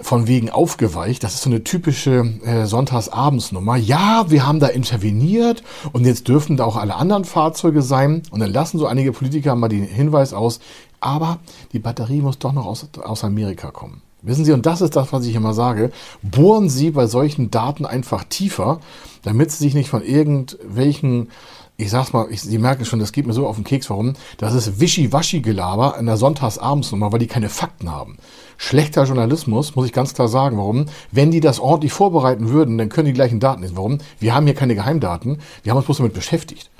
von 0.00 0.26
wegen 0.26 0.50
aufgeweicht. 0.50 1.22
Das 1.22 1.34
ist 1.34 1.42
so 1.42 1.50
eine 1.50 1.64
typische 1.64 2.24
äh, 2.44 2.66
Sonntagsabendsnummer. 2.66 3.76
Ja, 3.76 4.26
wir 4.28 4.46
haben 4.46 4.60
da 4.60 4.66
interveniert 4.66 5.62
und 5.92 6.04
jetzt 6.04 6.28
dürfen 6.28 6.56
da 6.56 6.64
auch 6.64 6.76
alle 6.76 6.96
anderen 6.96 7.24
Fahrzeuge 7.24 7.82
sein. 7.82 8.22
Und 8.30 8.40
dann 8.40 8.52
lassen 8.52 8.78
so 8.78 8.86
einige 8.86 9.12
Politiker 9.12 9.54
mal 9.54 9.68
den 9.68 9.84
Hinweis 9.84 10.32
aus, 10.32 10.60
aber 11.00 11.38
die 11.72 11.78
Batterie 11.78 12.20
muss 12.20 12.38
doch 12.38 12.52
noch 12.52 12.66
aus, 12.66 12.86
aus 13.02 13.24
Amerika 13.24 13.70
kommen. 13.70 14.02
Wissen 14.22 14.46
Sie, 14.46 14.52
und 14.52 14.64
das 14.64 14.80
ist 14.80 14.96
das, 14.96 15.12
was 15.12 15.26
ich 15.26 15.34
immer 15.34 15.52
sage, 15.52 15.92
bohren 16.22 16.70
Sie 16.70 16.90
bei 16.90 17.06
solchen 17.06 17.50
Daten 17.50 17.84
einfach 17.84 18.24
tiefer, 18.24 18.80
damit 19.22 19.50
Sie 19.50 19.62
sich 19.64 19.74
nicht 19.74 19.90
von 19.90 20.02
irgendwelchen 20.02 21.28
ich 21.76 21.90
sag's 21.90 22.12
mal, 22.12 22.28
ich, 22.30 22.40
Sie 22.42 22.58
merken 22.58 22.84
schon, 22.84 23.00
das 23.00 23.12
geht 23.12 23.26
mir 23.26 23.32
so 23.32 23.48
auf 23.48 23.56
den 23.56 23.64
Keks, 23.64 23.90
warum? 23.90 24.12
Das 24.38 24.54
ist 24.54 24.78
Wischi-Waschi-Gelaber 24.78 25.96
in 25.98 26.06
der 26.06 26.16
Sonntagsabends-Nummer, 26.16 27.10
weil 27.10 27.18
die 27.18 27.26
keine 27.26 27.48
Fakten 27.48 27.90
haben. 27.90 28.16
Schlechter 28.56 29.04
Journalismus, 29.04 29.74
muss 29.74 29.86
ich 29.86 29.92
ganz 29.92 30.14
klar 30.14 30.28
sagen. 30.28 30.56
Warum? 30.56 30.86
Wenn 31.10 31.32
die 31.32 31.40
das 31.40 31.58
ordentlich 31.58 31.92
vorbereiten 31.92 32.50
würden, 32.50 32.78
dann 32.78 32.90
können 32.90 33.06
die 33.06 33.12
gleichen 33.12 33.40
Daten 33.40 33.62
lesen. 33.62 33.76
Warum? 33.76 33.98
Wir 34.20 34.34
haben 34.34 34.46
hier 34.46 34.54
keine 34.54 34.76
Geheimdaten, 34.76 35.38
wir 35.64 35.70
haben 35.70 35.78
uns 35.78 35.86
bloß 35.86 35.98
damit 35.98 36.14
beschäftigt. 36.14 36.70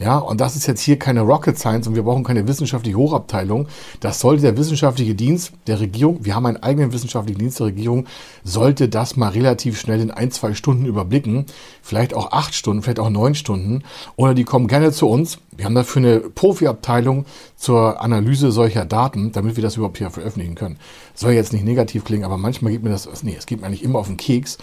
Ja, 0.00 0.16
und 0.16 0.40
das 0.40 0.56
ist 0.56 0.66
jetzt 0.66 0.80
hier 0.80 0.98
keine 0.98 1.20
Rocket 1.20 1.58
Science 1.58 1.86
und 1.86 1.94
wir 1.94 2.02
brauchen 2.02 2.24
keine 2.24 2.48
wissenschaftliche 2.48 2.96
Hochabteilung. 2.96 3.68
Das 4.00 4.18
sollte 4.18 4.40
der 4.40 4.56
wissenschaftliche 4.56 5.14
Dienst 5.14 5.52
der 5.66 5.78
Regierung, 5.78 6.24
wir 6.24 6.34
haben 6.34 6.46
einen 6.46 6.56
eigenen 6.56 6.94
wissenschaftlichen 6.94 7.38
Dienst 7.38 7.60
der 7.60 7.66
Regierung, 7.66 8.06
sollte 8.42 8.88
das 8.88 9.16
mal 9.16 9.28
relativ 9.28 9.78
schnell 9.78 10.00
in 10.00 10.10
ein, 10.10 10.30
zwei 10.30 10.54
Stunden 10.54 10.86
überblicken. 10.86 11.44
Vielleicht 11.82 12.14
auch 12.14 12.32
acht 12.32 12.54
Stunden, 12.54 12.82
vielleicht 12.82 12.98
auch 12.98 13.10
neun 13.10 13.34
Stunden. 13.34 13.82
Oder 14.16 14.32
die 14.32 14.44
kommen 14.44 14.68
gerne 14.68 14.90
zu 14.90 15.06
uns. 15.06 15.38
Wir 15.54 15.66
haben 15.66 15.74
dafür 15.74 16.00
eine 16.00 16.20
Profi-Abteilung 16.20 17.26
zur 17.56 18.00
Analyse 18.00 18.52
solcher 18.52 18.86
Daten, 18.86 19.32
damit 19.32 19.56
wir 19.56 19.62
das 19.62 19.76
überhaupt 19.76 19.98
hier 19.98 20.08
veröffentlichen 20.08 20.54
können. 20.54 20.78
Soll 21.14 21.32
jetzt 21.32 21.52
nicht 21.52 21.66
negativ 21.66 22.04
klingen, 22.04 22.24
aber 22.24 22.38
manchmal 22.38 22.72
geht 22.72 22.82
mir 22.82 22.88
das, 22.88 23.06
nee, 23.22 23.36
es 23.38 23.44
geht 23.44 23.60
mir 23.60 23.66
eigentlich 23.66 23.84
immer 23.84 23.98
auf 23.98 24.06
den 24.06 24.16
Keks. 24.16 24.56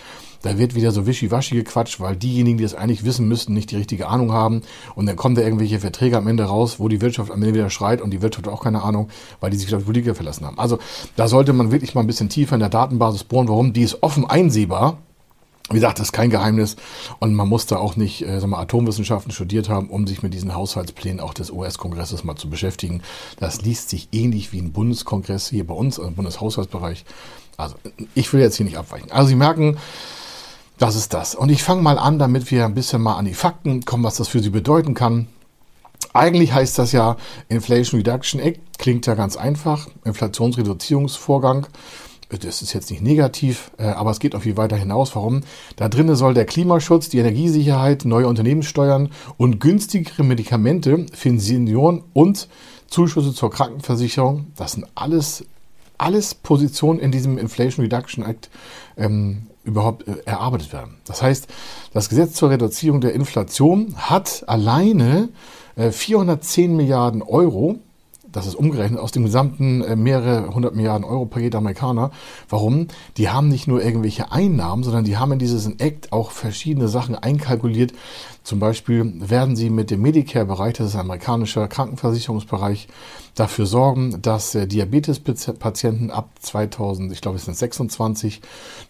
Da 0.47 0.57
wird 0.57 0.75
wieder 0.75 0.93
so 0.93 1.05
wischiwaschi 1.05 1.55
gequatscht, 1.55 1.99
weil 1.99 2.15
diejenigen, 2.15 2.57
die 2.57 2.63
es 2.63 2.73
eigentlich 2.73 3.03
wissen 3.03 3.27
müssten, 3.27 3.53
nicht 3.53 3.69
die 3.71 3.75
richtige 3.75 4.07
Ahnung 4.07 4.31
haben. 4.31 4.61
Und 4.95 5.05
dann 5.05 5.17
kommen 5.17 5.35
da 5.35 5.41
irgendwelche 5.41 5.81
Verträge 5.81 6.15
am 6.15 6.25
Ende 6.25 6.45
raus, 6.45 6.79
wo 6.79 6.87
die 6.87 7.01
Wirtschaft 7.01 7.31
am 7.31 7.43
Ende 7.43 7.53
wieder 7.53 7.69
schreit 7.69 7.99
und 7.99 8.11
die 8.11 8.21
Wirtschaft 8.21 8.47
auch 8.47 8.63
keine 8.63 8.81
Ahnung, 8.81 9.09
weil 9.41 9.51
die 9.51 9.57
sich 9.57 9.75
auf 9.75 9.81
die 9.81 9.85
Politiker 9.87 10.15
verlassen 10.15 10.45
haben. 10.45 10.57
Also 10.57 10.79
da 11.17 11.27
sollte 11.27 11.51
man 11.51 11.73
wirklich 11.73 11.95
mal 11.95 12.01
ein 12.01 12.07
bisschen 12.07 12.29
tiefer 12.29 12.53
in 12.53 12.61
der 12.61 12.69
Datenbasis 12.69 13.25
bohren. 13.25 13.49
Warum? 13.49 13.73
Die 13.73 13.81
ist 13.81 14.01
offen 14.03 14.23
einsehbar. 14.25 14.99
Wie 15.69 15.75
gesagt, 15.75 15.99
das 15.99 16.07
ist 16.07 16.13
kein 16.13 16.29
Geheimnis 16.29 16.77
und 17.19 17.33
man 17.33 17.49
muss 17.49 17.65
da 17.65 17.75
auch 17.75 17.97
nicht 17.97 18.21
äh, 18.21 18.39
sagen 18.39 18.51
wir, 18.51 18.59
Atomwissenschaften 18.59 19.33
studiert 19.33 19.67
haben, 19.67 19.89
um 19.89 20.07
sich 20.07 20.23
mit 20.23 20.33
diesen 20.33 20.55
Haushaltsplänen 20.55 21.19
auch 21.19 21.33
des 21.33 21.51
US-Kongresses 21.51 22.23
mal 22.23 22.37
zu 22.37 22.49
beschäftigen. 22.49 23.01
Das 23.37 23.63
liest 23.63 23.89
sich 23.89 24.07
ähnlich 24.13 24.53
wie 24.53 24.61
ein 24.61 24.71
Bundeskongress 24.71 25.49
hier 25.49 25.67
bei 25.67 25.73
uns, 25.73 25.97
im 25.97 26.15
Bundeshaushaltsbereich. 26.15 27.03
Also 27.57 27.75
ich 28.15 28.31
will 28.31 28.39
jetzt 28.39 28.55
hier 28.55 28.65
nicht 28.65 28.77
abweichen. 28.77 29.11
Also 29.11 29.27
Sie 29.27 29.35
merken, 29.35 29.77
das 30.77 30.95
ist 30.95 31.13
das. 31.13 31.35
Und 31.35 31.49
ich 31.49 31.63
fange 31.63 31.81
mal 31.81 31.97
an, 31.97 32.19
damit 32.19 32.51
wir 32.51 32.65
ein 32.65 32.75
bisschen 32.75 33.01
mal 33.01 33.15
an 33.15 33.25
die 33.25 33.33
Fakten 33.33 33.85
kommen, 33.85 34.03
was 34.03 34.17
das 34.17 34.27
für 34.27 34.39
Sie 34.39 34.49
bedeuten 34.49 34.93
kann. 34.93 35.27
Eigentlich 36.13 36.53
heißt 36.53 36.77
das 36.77 36.91
ja 36.91 37.17
Inflation 37.49 37.99
Reduction 37.99 38.39
Act, 38.39 38.79
klingt 38.79 39.05
ja 39.05 39.15
ganz 39.15 39.37
einfach, 39.37 39.87
Inflationsreduzierungsvorgang. 40.03 41.67
Das 42.29 42.61
ist 42.61 42.73
jetzt 42.73 42.91
nicht 42.91 43.01
negativ, 43.01 43.71
äh, 43.77 43.85
aber 43.85 44.11
es 44.11 44.19
geht 44.19 44.35
auch 44.35 44.41
viel 44.41 44.57
weiter 44.57 44.75
hinaus. 44.75 45.15
Warum? 45.15 45.41
Da 45.77 45.87
drinnen 45.87 46.15
soll 46.15 46.33
der 46.33 46.45
Klimaschutz, 46.45 47.07
die 47.07 47.19
Energiesicherheit, 47.19 48.03
neue 48.03 48.27
Unternehmenssteuern 48.27 49.09
und 49.37 49.59
günstigere 49.59 50.23
Medikamente 50.23 51.05
für 51.13 51.39
Senioren 51.39 52.03
und 52.13 52.49
Zuschüsse 52.87 53.33
zur 53.33 53.51
Krankenversicherung, 53.51 54.47
das 54.55 54.73
sind 54.73 54.87
alles, 54.95 55.45
alles 55.97 56.35
Positionen 56.35 56.99
in 56.99 57.11
diesem 57.11 57.37
Inflation 57.37 57.83
Reduction 57.83 58.25
Act, 58.25 58.49
ähm, 58.97 59.43
überhaupt 59.67 60.07
äh, 60.07 60.15
erarbeitet 60.25 60.73
werden. 60.73 60.95
Das 61.05 61.21
heißt, 61.21 61.47
das 61.93 62.09
Gesetz 62.09 62.33
zur 62.33 62.49
Reduzierung 62.49 63.01
der 63.01 63.13
Inflation 63.13 63.93
hat 63.97 64.43
alleine 64.47 65.29
äh, 65.75 65.91
410 65.91 66.75
Milliarden 66.75 67.21
Euro 67.21 67.77
das 68.37 68.45
ist 68.45 68.55
umgerechnet 68.55 68.99
aus 68.99 69.11
dem 69.11 69.23
gesamten 69.23 69.81
äh, 69.81 69.95
mehrere 69.95 70.53
hundert 70.53 70.75
Milliarden 70.75 71.03
Euro 71.03 71.25
Paket 71.25 71.53
der 71.53 71.57
Amerikaner. 71.57 72.11
Warum? 72.49 72.87
Die 73.17 73.29
haben 73.29 73.49
nicht 73.49 73.67
nur 73.67 73.83
irgendwelche 73.83 74.31
Einnahmen, 74.31 74.83
sondern 74.83 75.03
die 75.03 75.17
haben 75.17 75.31
in 75.31 75.39
dieses 75.39 75.67
Act 75.79 76.13
auch 76.13 76.31
verschiedene 76.31 76.87
Sachen 76.87 77.15
einkalkuliert. 77.15 77.93
Zum 78.43 78.59
Beispiel 78.59 79.11
werden 79.17 79.55
sie 79.55 79.69
mit 79.69 79.91
dem 79.91 80.01
Medicare-Bereich, 80.03 80.75
das 80.75 80.87
ist 80.87 80.95
ein 80.95 81.01
amerikanischer 81.01 81.67
Krankenversicherungsbereich, 81.67 82.87
dafür 83.35 83.65
sorgen, 83.65 84.21
dass 84.21 84.55
äh, 84.55 84.67
Diabetespatienten 84.67 86.11
ab 86.11 86.29
2000, 86.39 87.11
ich 87.11 87.21
glaube 87.21 87.37
es 87.37 87.45
sind 87.45 87.57
26, 87.57 88.41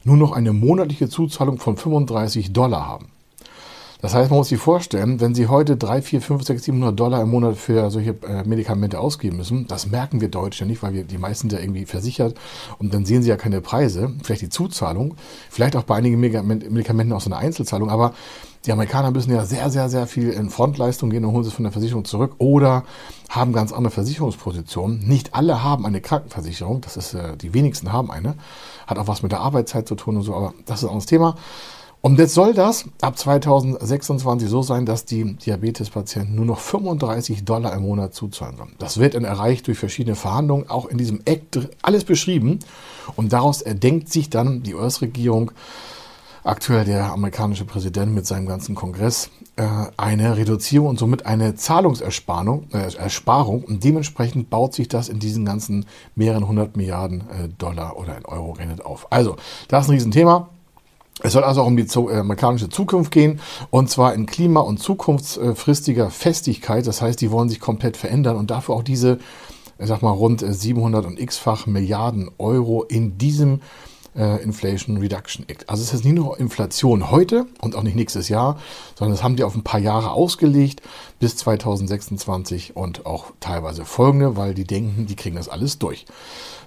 nur 0.04 0.18
noch 0.18 0.34
eine 0.34 0.52
monatliche 0.52 1.10
Zuzahlung 1.10 1.58
von 1.58 1.78
35 1.78 2.54
Dollar 2.54 2.86
haben. 2.86 3.08
Das 4.02 4.14
heißt, 4.14 4.30
man 4.30 4.40
muss 4.40 4.50
sich 4.50 4.60
vorstellen, 4.60 5.20
wenn 5.20 5.34
Sie 5.34 5.48
heute 5.48 5.76
3, 5.76 6.02
4, 6.02 6.22
5, 6.22 6.44
6, 6.44 6.64
700 6.64 7.00
Dollar 7.00 7.22
im 7.22 7.30
Monat 7.30 7.58
für 7.58 7.90
solche 7.90 8.16
äh, 8.28 8.44
Medikamente 8.46 9.00
ausgeben 9.00 9.38
müssen, 9.38 9.68
das 9.68 9.88
merken 9.88 10.22
wir 10.22 10.30
Deutsche 10.30 10.66
nicht, 10.66 10.84
weil 10.84 10.94
wir 10.94 11.04
die 11.04 11.18
meisten 11.18 11.50
ja 11.50 11.60
irgendwie 11.60 11.86
versichert 11.86 12.36
und 12.78 12.94
dann 12.94 13.06
sehen 13.06 13.24
Sie 13.24 13.30
ja 13.30 13.38
keine 13.38 13.62
Preise, 13.62 14.14
vielleicht 14.24 14.42
die 14.42 14.50
Zuzahlung, 14.50 15.16
vielleicht 15.50 15.76
auch 15.76 15.84
bei 15.84 15.96
einigen 15.96 16.20
Medikamenten 16.20 17.14
auch 17.14 17.22
so 17.22 17.30
eine 17.30 17.38
Einzelzahlung, 17.38 17.90
aber 17.90 18.14
die 18.66 18.72
Amerikaner 18.72 19.12
müssen 19.12 19.32
ja 19.32 19.46
sehr, 19.46 19.70
sehr, 19.70 19.90
sehr 19.90 20.08
viel 20.08 20.30
in 20.30 20.50
Frontleistung 20.50 21.10
gehen 21.10 21.24
und 21.24 21.32
holen 21.32 21.44
sie 21.44 21.50
es 21.50 21.56
von 21.56 21.64
der 21.64 21.72
Versicherung 21.72 22.06
zurück 22.06 22.36
oder 22.38 22.84
haben 23.30 23.54
ganz 23.54 23.72
andere 23.72 23.92
Versicherungspositionen. 23.92 25.08
Nicht 25.08 25.34
alle 25.34 25.64
haben 25.64 25.86
eine 25.86 26.02
Krankenversicherung, 26.02 26.82
das 26.82 26.98
ist, 26.98 27.14
äh, 27.14 27.38
die 27.38 27.54
wenigsten 27.54 27.94
haben 27.94 28.12
eine, 28.12 28.36
hat 28.86 29.00
auch 29.00 29.08
was 29.08 29.24
mit 29.24 29.32
der 29.32 29.40
Arbeitszeit 29.40 29.88
zu 29.88 29.96
tun 29.96 30.18
und 30.18 30.24
so, 30.24 30.36
aber 30.36 30.54
das 30.66 30.84
ist 30.84 30.90
auch 30.90 30.96
das 30.96 31.06
Thema. 31.06 31.36
Und 32.08 32.18
jetzt 32.20 32.36
soll 32.36 32.54
das 32.54 32.86
ab 33.02 33.18
2026 33.18 34.48
so 34.48 34.62
sein, 34.62 34.86
dass 34.86 35.04
die 35.04 35.34
Diabetespatienten 35.34 36.36
nur 36.36 36.46
noch 36.46 36.60
35 36.60 37.44
Dollar 37.44 37.74
im 37.74 37.82
Monat 37.82 38.14
zuzahlen 38.14 38.56
sollen. 38.56 38.72
Das 38.80 38.98
wird 38.98 39.16
dann 39.16 39.26
erreicht 39.26 39.68
durch 39.68 39.78
verschiedene 39.78 40.16
Verhandlungen, 40.16 40.70
auch 40.70 40.86
in 40.86 40.98
diesem 40.98 41.20
Act 41.26 41.68
alles 41.82 42.06
beschrieben. 42.06 42.60
Und 43.18 43.34
daraus 43.34 43.62
erdenkt 43.62 44.08
sich 44.08 44.30
dann 44.30 44.64
die 44.64 44.74
US-Regierung, 44.74 45.52
aktuell 46.46 46.86
der 46.86 47.12
amerikanische 47.12 47.66
Präsident 47.66 48.16
mit 48.16 48.26
seinem 48.26 48.46
ganzen 48.46 48.74
Kongress, 48.74 49.30
äh, 49.58 49.68
eine 49.98 50.38
Reduzierung 50.38 50.88
und 50.88 51.00
somit 51.00 51.26
eine 51.26 51.56
Zahlungsersparung. 51.56 52.70
Äh. 52.72 53.66
Und 53.68 53.84
dementsprechend 53.84 54.50
baut 54.50 54.74
sich 54.74 54.88
das 54.88 55.10
in 55.10 55.20
diesen 55.20 55.44
ganzen 55.44 55.86
mehreren 56.16 56.48
hundert 56.48 56.78
Milliarden 56.78 57.30
äh, 57.32 57.50
Dollar 57.58 57.98
oder 57.98 58.18
in 58.18 58.24
Euro 58.24 58.54
gerechnet 58.54 58.86
auf. 58.86 59.12
Also, 59.12 59.36
das 59.68 59.84
ist 59.84 59.90
ein 59.90 59.96
Riesenthema. 59.96 60.52
Es 61.24 61.34
soll 61.34 61.44
also 61.44 61.62
auch 61.62 61.68
um 61.68 61.78
die 61.78 61.84
äh, 61.84 62.18
amerikanische 62.18 62.70
Zukunft 62.70 63.12
gehen 63.12 63.40
und 63.72 63.90
zwar 63.90 64.14
in 64.14 64.26
klima- 64.28 64.62
und 64.62 64.78
zukunftsfristiger 64.80 66.12
Festigkeit. 66.12 66.86
Das 66.86 67.02
heißt, 67.02 67.20
die 67.22 67.32
wollen 67.32 67.50
sich 67.50 67.60
komplett 67.60 67.98
verändern 67.98 68.38
und 68.38 68.52
dafür 68.52 68.76
auch 68.76 68.84
diese, 68.84 69.18
ich 69.80 69.88
sag 69.88 70.02
mal, 70.04 70.12
rund 70.12 70.44
700 70.48 71.06
und 71.06 71.20
x-fach 71.20 71.66
Milliarden 71.66 72.30
Euro 72.38 72.84
in 72.84 73.18
diesem 73.18 73.62
äh, 74.18 74.42
Inflation 74.44 74.98
Reduction 74.98 75.46
Act. 75.48 75.70
Also 75.70 75.84
es 75.84 75.94
ist 75.94 76.04
nicht 76.04 76.16
nur 76.16 76.40
Inflation 76.40 77.12
heute 77.12 77.46
und 77.62 77.76
auch 77.76 77.84
nicht 77.84 77.96
nächstes 77.96 78.30
Jahr, 78.30 78.60
sondern 78.96 79.16
das 79.16 79.24
haben 79.24 79.36
die 79.36 79.44
auf 79.44 79.56
ein 79.56 79.64
paar 79.64 79.80
Jahre 79.80 80.12
ausgelegt 80.12 80.82
bis 81.20 81.38
2026 81.38 82.76
und 82.76 83.06
auch 83.06 83.32
teilweise 83.40 83.86
folgende, 83.86 84.36
weil 84.36 84.54
die 84.54 84.66
denken, 84.66 85.06
die 85.06 85.16
kriegen 85.16 85.36
das 85.36 85.50
alles 85.50 85.80
durch. 85.80 86.06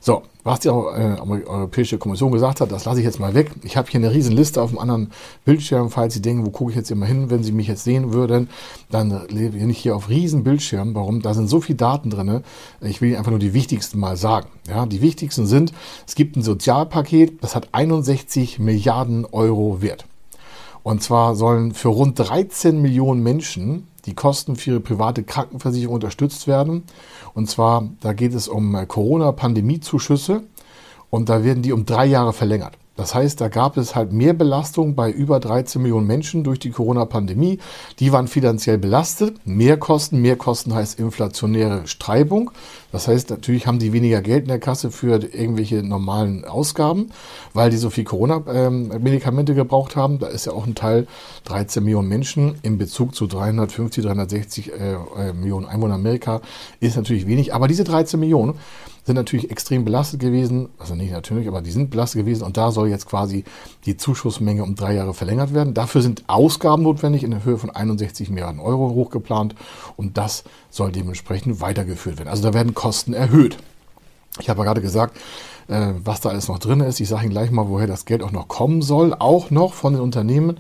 So, 0.03 0.23
was 0.45 0.61
die 0.61 0.69
äh, 0.69 0.71
Europäische 0.71 1.99
Kommission 1.99 2.33
gesagt 2.33 2.63
hat, 2.63 2.73
das 2.73 2.87
lasse 2.87 3.01
ich 3.01 3.05
jetzt 3.05 3.21
mal 3.21 3.35
weg. 3.35 3.51
Ich 3.63 3.77
habe 3.77 3.91
hier 3.91 4.01
eine 4.01 4.13
riesen 4.13 4.33
Liste 4.35 4.63
auf 4.63 4.71
dem 4.71 4.79
anderen 4.79 5.13
Bildschirm. 5.45 5.91
Falls 5.91 6.15
Sie 6.15 6.23
denken, 6.23 6.47
wo 6.47 6.51
gucke 6.51 6.71
ich 6.71 6.77
jetzt 6.77 6.91
immer 6.91 7.05
hin, 7.05 7.29
wenn 7.29 7.43
Sie 7.43 7.53
mich 7.53 7.69
jetzt 7.69 7.85
sehen 7.85 8.15
würden, 8.15 8.49
dann 8.91 9.27
lebe 9.29 9.59
ich 9.59 9.79
hier 9.79 9.95
auf 9.95 10.09
riesen 10.09 10.43
Bildschirm. 10.43 10.95
Warum? 10.95 11.21
Da 11.21 11.35
sind 11.35 11.49
so 11.49 11.61
viele 11.61 11.77
Daten 11.77 12.09
drin. 12.09 12.43
Ich 12.81 13.03
will 13.03 13.11
Ihnen 13.11 13.19
einfach 13.19 13.31
nur 13.31 13.39
die 13.39 13.53
wichtigsten 13.53 13.99
mal 13.99 14.17
sagen. 14.17 14.49
Ja, 14.67 14.87
die 14.87 15.03
wichtigsten 15.03 15.47
sind, 15.47 15.73
es 16.07 16.15
gibt 16.15 16.37
ein 16.37 16.43
Sozialpaket, 16.43 17.43
das 17.43 17.55
hat 17.55 17.69
61 17.73 18.59
Milliarden 18.59 19.27
Euro 19.27 19.83
wert. 19.83 20.07
Und 20.83 21.03
zwar 21.03 21.35
sollen 21.35 21.73
für 21.73 21.89
rund 21.89 22.19
13 22.19 22.81
Millionen 22.81 23.23
Menschen 23.23 23.87
die 24.07 24.15
Kosten 24.15 24.57
für 24.57 24.71
ihre 24.71 24.81
private 24.81 25.23
Krankenversicherung 25.23 25.97
unterstützt 25.97 26.47
werden. 26.47 26.85
Und 27.35 27.51
zwar, 27.51 27.89
da 28.01 28.13
geht 28.13 28.35
es 28.35 28.49
um 28.49 28.75
äh, 28.75 28.87
Corona-Pandemiezuschüsse 28.87 30.43
und 31.11 31.29
da 31.29 31.45
werden 31.45 31.63
die 31.63 31.73
um 31.73 31.85
drei 31.85 32.07
Jahre 32.07 32.33
verlängert. 32.33 32.80
Das 32.97 33.15
heißt, 33.15 33.41
da 33.41 33.49
gab 33.49 33.77
es 33.77 33.95
halt 33.95 34.13
mehr 34.13 34.35
Belastung 34.35 34.95
bei 34.95 35.11
über 35.11 35.41
13 35.41 35.81
Millionen 35.81 36.07
Menschen 36.07 36.45
durch 36.45 36.59
die 36.59 36.71
Corona-Pandemie. 36.71 37.59
Die 37.99 38.13
waren 38.13 38.29
finanziell 38.29 38.77
belastet. 38.79 39.39
Mehr 39.47 39.79
Kosten, 39.79 40.21
mehr 40.21 40.37
Kosten 40.37 40.75
heißt 40.75 40.99
inflationäre 40.99 41.87
Streibung. 41.87 42.51
Das 42.93 43.09
heißt, 43.09 43.31
natürlich 43.31 43.67
haben 43.67 43.79
die 43.79 43.93
weniger 43.93 44.21
Geld 44.21 44.43
in 44.43 44.49
der 44.49 44.59
Kasse 44.59 44.91
für 44.91 45.15
irgendwelche 45.23 45.83
normalen 45.83 46.45
Ausgaben, 46.45 47.11
weil 47.55 47.71
die 47.71 47.77
so 47.77 47.89
viel 47.89 48.05
Corona-Medikamente 48.05 49.55
gebraucht 49.55 49.97
haben. 49.97 50.19
Da 50.19 50.27
ist 50.27 50.47
ja 50.47 50.53
auch 50.53 50.67
ein 50.67 50.75
Teil 50.75 51.07
13 51.45 51.83
Millionen 51.83 52.09
Menschen 52.09 52.57
in 52.63 52.77
Bezug 52.77 53.15
zu 53.15 53.27
350, 53.27 54.05
360 54.05 54.73
äh, 54.73 54.93
äh, 54.93 55.33
Millionen 55.33 55.67
Einwohner 55.67 55.95
Amerika 55.95 56.43
ist 56.81 56.97
natürlich 56.97 57.27
wenig. 57.27 57.55
Aber 57.55 57.69
diese 57.69 57.85
13 57.85 58.19
Millionen 58.19 58.59
sind 59.11 59.17
natürlich 59.17 59.51
extrem 59.51 59.85
belastet 59.85 60.21
gewesen. 60.21 60.69
Also 60.79 60.95
nicht 60.95 61.11
natürlich, 61.11 61.49
aber 61.49 61.63
die 61.63 61.73
sind 61.73 61.91
belastet 61.91 62.21
gewesen. 62.21 62.45
Und 62.45 62.57
da 62.57 62.71
soll 62.71 62.89
jetzt 62.89 63.07
quasi 63.07 63.43
die 63.85 63.97
Zuschussmenge 63.97 64.63
um 64.63 64.77
drei 64.77 64.95
Jahre 64.95 65.15
verlängert 65.15 65.53
werden. 65.53 65.75
Dafür 65.75 66.01
sind 66.01 66.23
Ausgaben 66.29 66.85
notwendig 66.85 67.25
in 67.25 67.33
der 67.33 67.45
Höhe 67.45 67.59
von 67.59 67.71
61 67.71 68.31
Milliarden 68.31 68.61
Euro 68.61 68.91
hochgeplant. 68.91 69.57
Und 69.97 70.17
das 70.17 70.45
soll 70.71 70.93
dementsprechend 70.93 71.61
weitergeführt 71.61 72.19
werden. 72.19 72.29
Also 72.29 72.45
da 72.45 72.55
werden 72.55 72.73
Kosten 72.73 73.13
erhöht. 73.13 73.57
Ich 74.41 74.49
habe 74.49 74.61
ja 74.61 74.65
gerade 74.65 74.81
gesagt, 74.81 75.17
äh, 75.67 75.89
was 76.05 76.21
da 76.21 76.29
alles 76.29 76.47
noch 76.47 76.61
drin 76.61 76.79
ist. 76.79 77.01
Ich 77.01 77.09
sage 77.09 77.25
Ihnen 77.25 77.33
gleich 77.33 77.51
mal, 77.51 77.69
woher 77.69 77.89
das 77.89 78.05
Geld 78.05 78.23
auch 78.23 78.31
noch 78.31 78.47
kommen 78.47 78.81
soll. 78.81 79.13
Auch 79.19 79.51
noch 79.51 79.75
von 79.75 79.95
den 79.95 80.03
Unternehmen 80.03 80.59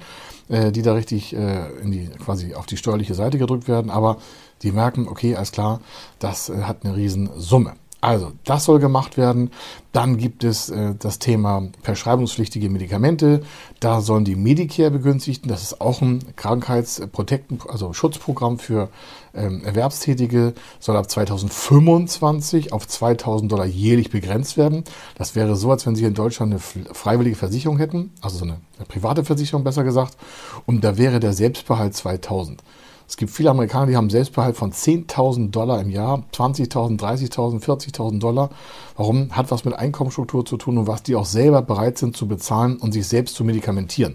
äh, 0.49 0.73
die 0.73 0.83
da 0.83 0.95
richtig 0.95 1.37
äh, 1.37 1.69
in 1.80 1.92
die, 1.92 2.09
quasi 2.25 2.54
auf 2.54 2.66
die 2.66 2.76
steuerliche 2.76 3.14
Seite 3.14 3.38
gedrückt 3.38 3.69
werden. 3.69 3.90
Aber 3.90 4.16
die 4.62 4.73
merken, 4.73 5.07
okay, 5.09 5.37
alles 5.37 5.52
klar, 5.52 5.80
das 6.19 6.50
hat 6.50 6.85
eine 6.85 6.97
Riesensumme. 6.97 7.75
Also, 8.00 8.33
das 8.45 8.64
soll 8.64 8.78
gemacht 8.78 9.19
werden. 9.19 9.50
Dann 9.92 10.16
gibt 10.16 10.42
es 10.42 10.71
äh, 10.71 10.95
das 10.99 11.19
Thema 11.19 11.69
verschreibungspflichtige 11.83 12.71
Medikamente. 12.71 13.42
Da 13.78 14.00
sollen 14.00 14.25
die 14.25 14.37
Medicare 14.37 14.90
begünstigten. 14.90 15.50
Das 15.50 15.62
ist 15.62 15.83
auch 15.83 16.00
ein 16.00 16.25
Krankheitsprotekten, 16.37 17.61
also 17.69 17.92
Schutzprogramm 17.92 18.59
für 18.59 18.88
ähm, 19.35 19.62
Erwerbstätige. 19.64 20.54
Soll 20.78 20.97
ab 20.97 21.11
2025 21.11 22.73
auf 22.73 22.88
2000 22.88 23.52
Dollar 23.52 23.66
jährlich 23.66 24.11
begrenzt 24.11 24.57
werden. 24.57 24.85
Das 25.16 25.35
wäre 25.35 25.54
so, 25.54 25.71
als 25.71 25.87
wenn 25.87 25.95
Sie 25.95 26.04
in 26.04 26.14
Deutschland 26.14 26.52
eine 26.52 26.61
freiwillige 26.95 27.37
Versicherung 27.37 27.76
hätten, 27.76 28.12
also 28.23 28.38
so 28.38 28.45
eine, 28.45 28.61
eine 28.78 28.87
private 28.87 29.25
Versicherung 29.25 29.62
besser 29.62 29.85
gesagt. 29.85 30.16
Und 30.64 30.85
da 30.85 30.97
wäre 30.97 31.21
der 31.21 31.35
Selbstbehalt 31.35 31.95
2000. 31.95 32.62
Es 33.11 33.17
gibt 33.17 33.33
viele 33.33 33.50
Amerikaner, 33.50 33.87
die 33.87 33.97
haben 33.97 34.09
Selbstbehalt 34.09 34.57
von 34.57 34.73
10.000 34.73 35.50
Dollar 35.50 35.81
im 35.81 35.90
Jahr, 35.90 36.23
20.000, 36.33 36.97
30.000, 36.97 37.61
40.000 37.61 38.21
Dollar. 38.21 38.50
Warum? 38.97 39.33
Hat 39.33 39.50
was 39.50 39.64
mit 39.64 39.75
Einkommensstruktur 39.75 40.47
zu 40.47 40.57
tun 40.57 40.79
und 40.79 40.87
was 40.87 41.02
die 41.02 41.17
auch 41.17 41.25
selber 41.25 41.61
bereit 41.61 41.99
sind 41.99 42.17
zu 42.17 42.29
bezahlen 42.29 42.76
und 42.76 42.93
sich 42.93 43.09
selbst 43.09 43.35
zu 43.35 43.43
medikamentieren. 43.43 44.14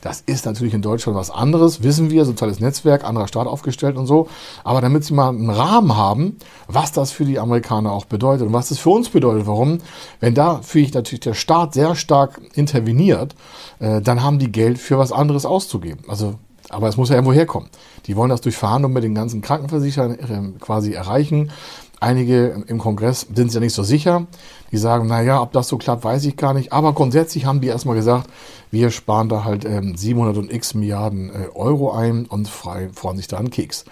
Das 0.00 0.20
ist 0.20 0.46
natürlich 0.46 0.74
in 0.74 0.80
Deutschland 0.80 1.18
was 1.18 1.32
anderes, 1.32 1.82
wissen 1.82 2.08
wir, 2.08 2.24
soziales 2.24 2.60
Netzwerk, 2.60 3.02
anderer 3.02 3.26
Staat 3.26 3.48
aufgestellt 3.48 3.96
und 3.96 4.06
so. 4.06 4.28
Aber 4.62 4.80
damit 4.80 5.02
Sie 5.02 5.12
mal 5.12 5.30
einen 5.30 5.50
Rahmen 5.50 5.96
haben, 5.96 6.36
was 6.68 6.92
das 6.92 7.10
für 7.10 7.24
die 7.24 7.40
Amerikaner 7.40 7.90
auch 7.90 8.04
bedeutet 8.04 8.46
und 8.46 8.52
was 8.52 8.68
das 8.68 8.78
für 8.78 8.90
uns 8.90 9.08
bedeutet, 9.08 9.48
warum, 9.48 9.78
wenn 10.20 10.34
da 10.36 10.62
für 10.62 10.78
ich 10.78 10.94
natürlich 10.94 11.18
der 11.18 11.34
Staat 11.34 11.74
sehr 11.74 11.96
stark 11.96 12.40
interveniert, 12.54 13.34
äh, 13.80 14.00
dann 14.00 14.22
haben 14.22 14.38
die 14.38 14.52
Geld 14.52 14.78
für 14.78 14.98
was 14.98 15.10
anderes 15.10 15.44
auszugeben. 15.44 16.04
Also 16.06 16.36
aber 16.68 16.88
es 16.88 16.96
muss 16.96 17.08
ja 17.08 17.16
irgendwo 17.16 17.32
herkommen. 17.32 17.68
Die 18.06 18.16
wollen 18.16 18.30
das 18.30 18.40
durch 18.40 18.56
Verhandlungen 18.56 18.94
mit 18.94 19.04
den 19.04 19.14
ganzen 19.14 19.40
Krankenversicherern 19.40 20.18
äh, 20.18 20.58
quasi 20.58 20.92
erreichen. 20.92 21.50
Einige 21.98 22.64
im 22.66 22.78
Kongress 22.78 23.26
sind 23.34 23.48
sich 23.48 23.54
ja 23.54 23.60
nicht 23.60 23.72
so 23.72 23.82
sicher. 23.82 24.26
Die 24.70 24.76
sagen, 24.76 25.06
naja, 25.06 25.40
ob 25.40 25.52
das 25.52 25.68
so 25.68 25.78
klappt, 25.78 26.04
weiß 26.04 26.24
ich 26.26 26.36
gar 26.36 26.52
nicht. 26.52 26.72
Aber 26.72 26.92
grundsätzlich 26.92 27.46
haben 27.46 27.60
die 27.60 27.68
erstmal 27.68 27.96
gesagt, 27.96 28.28
wir 28.70 28.90
sparen 28.90 29.28
da 29.28 29.44
halt 29.44 29.64
ähm, 29.64 29.96
700 29.96 30.36
und 30.36 30.52
x 30.52 30.74
Milliarden 30.74 31.30
äh, 31.30 31.48
Euro 31.54 31.92
ein 31.92 32.26
und 32.26 32.48
freuen 32.48 33.16
sich 33.16 33.28
da 33.28 33.38
einen 33.38 33.50
Keks. 33.50 33.86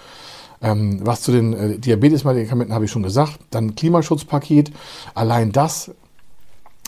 Ähm, 0.60 1.00
was 1.02 1.22
zu 1.22 1.32
den 1.32 1.52
äh, 1.52 1.78
Diabetes-Medikamenten 1.78 2.74
habe 2.74 2.84
ich 2.84 2.90
schon 2.90 3.02
gesagt. 3.02 3.38
Dann 3.50 3.74
Klimaschutzpaket. 3.74 4.72
Allein 5.14 5.52
das 5.52 5.92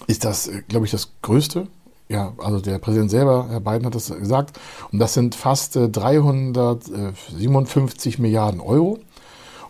ist 0.06 0.24
das, 0.24 0.48
äh, 0.48 0.62
glaube 0.68 0.86
ich, 0.86 0.92
das 0.92 1.12
Größte 1.22 1.68
ja, 2.08 2.32
also 2.38 2.60
der 2.60 2.78
Präsident 2.78 3.10
selber, 3.10 3.48
Herr 3.50 3.60
Biden 3.60 3.84
hat 3.86 3.94
das 3.94 4.08
gesagt, 4.08 4.58
und 4.92 4.98
das 4.98 5.12
sind 5.14 5.34
fast 5.34 5.76
357 5.76 8.18
äh, 8.18 8.22
Milliarden 8.22 8.60
Euro. 8.60 8.98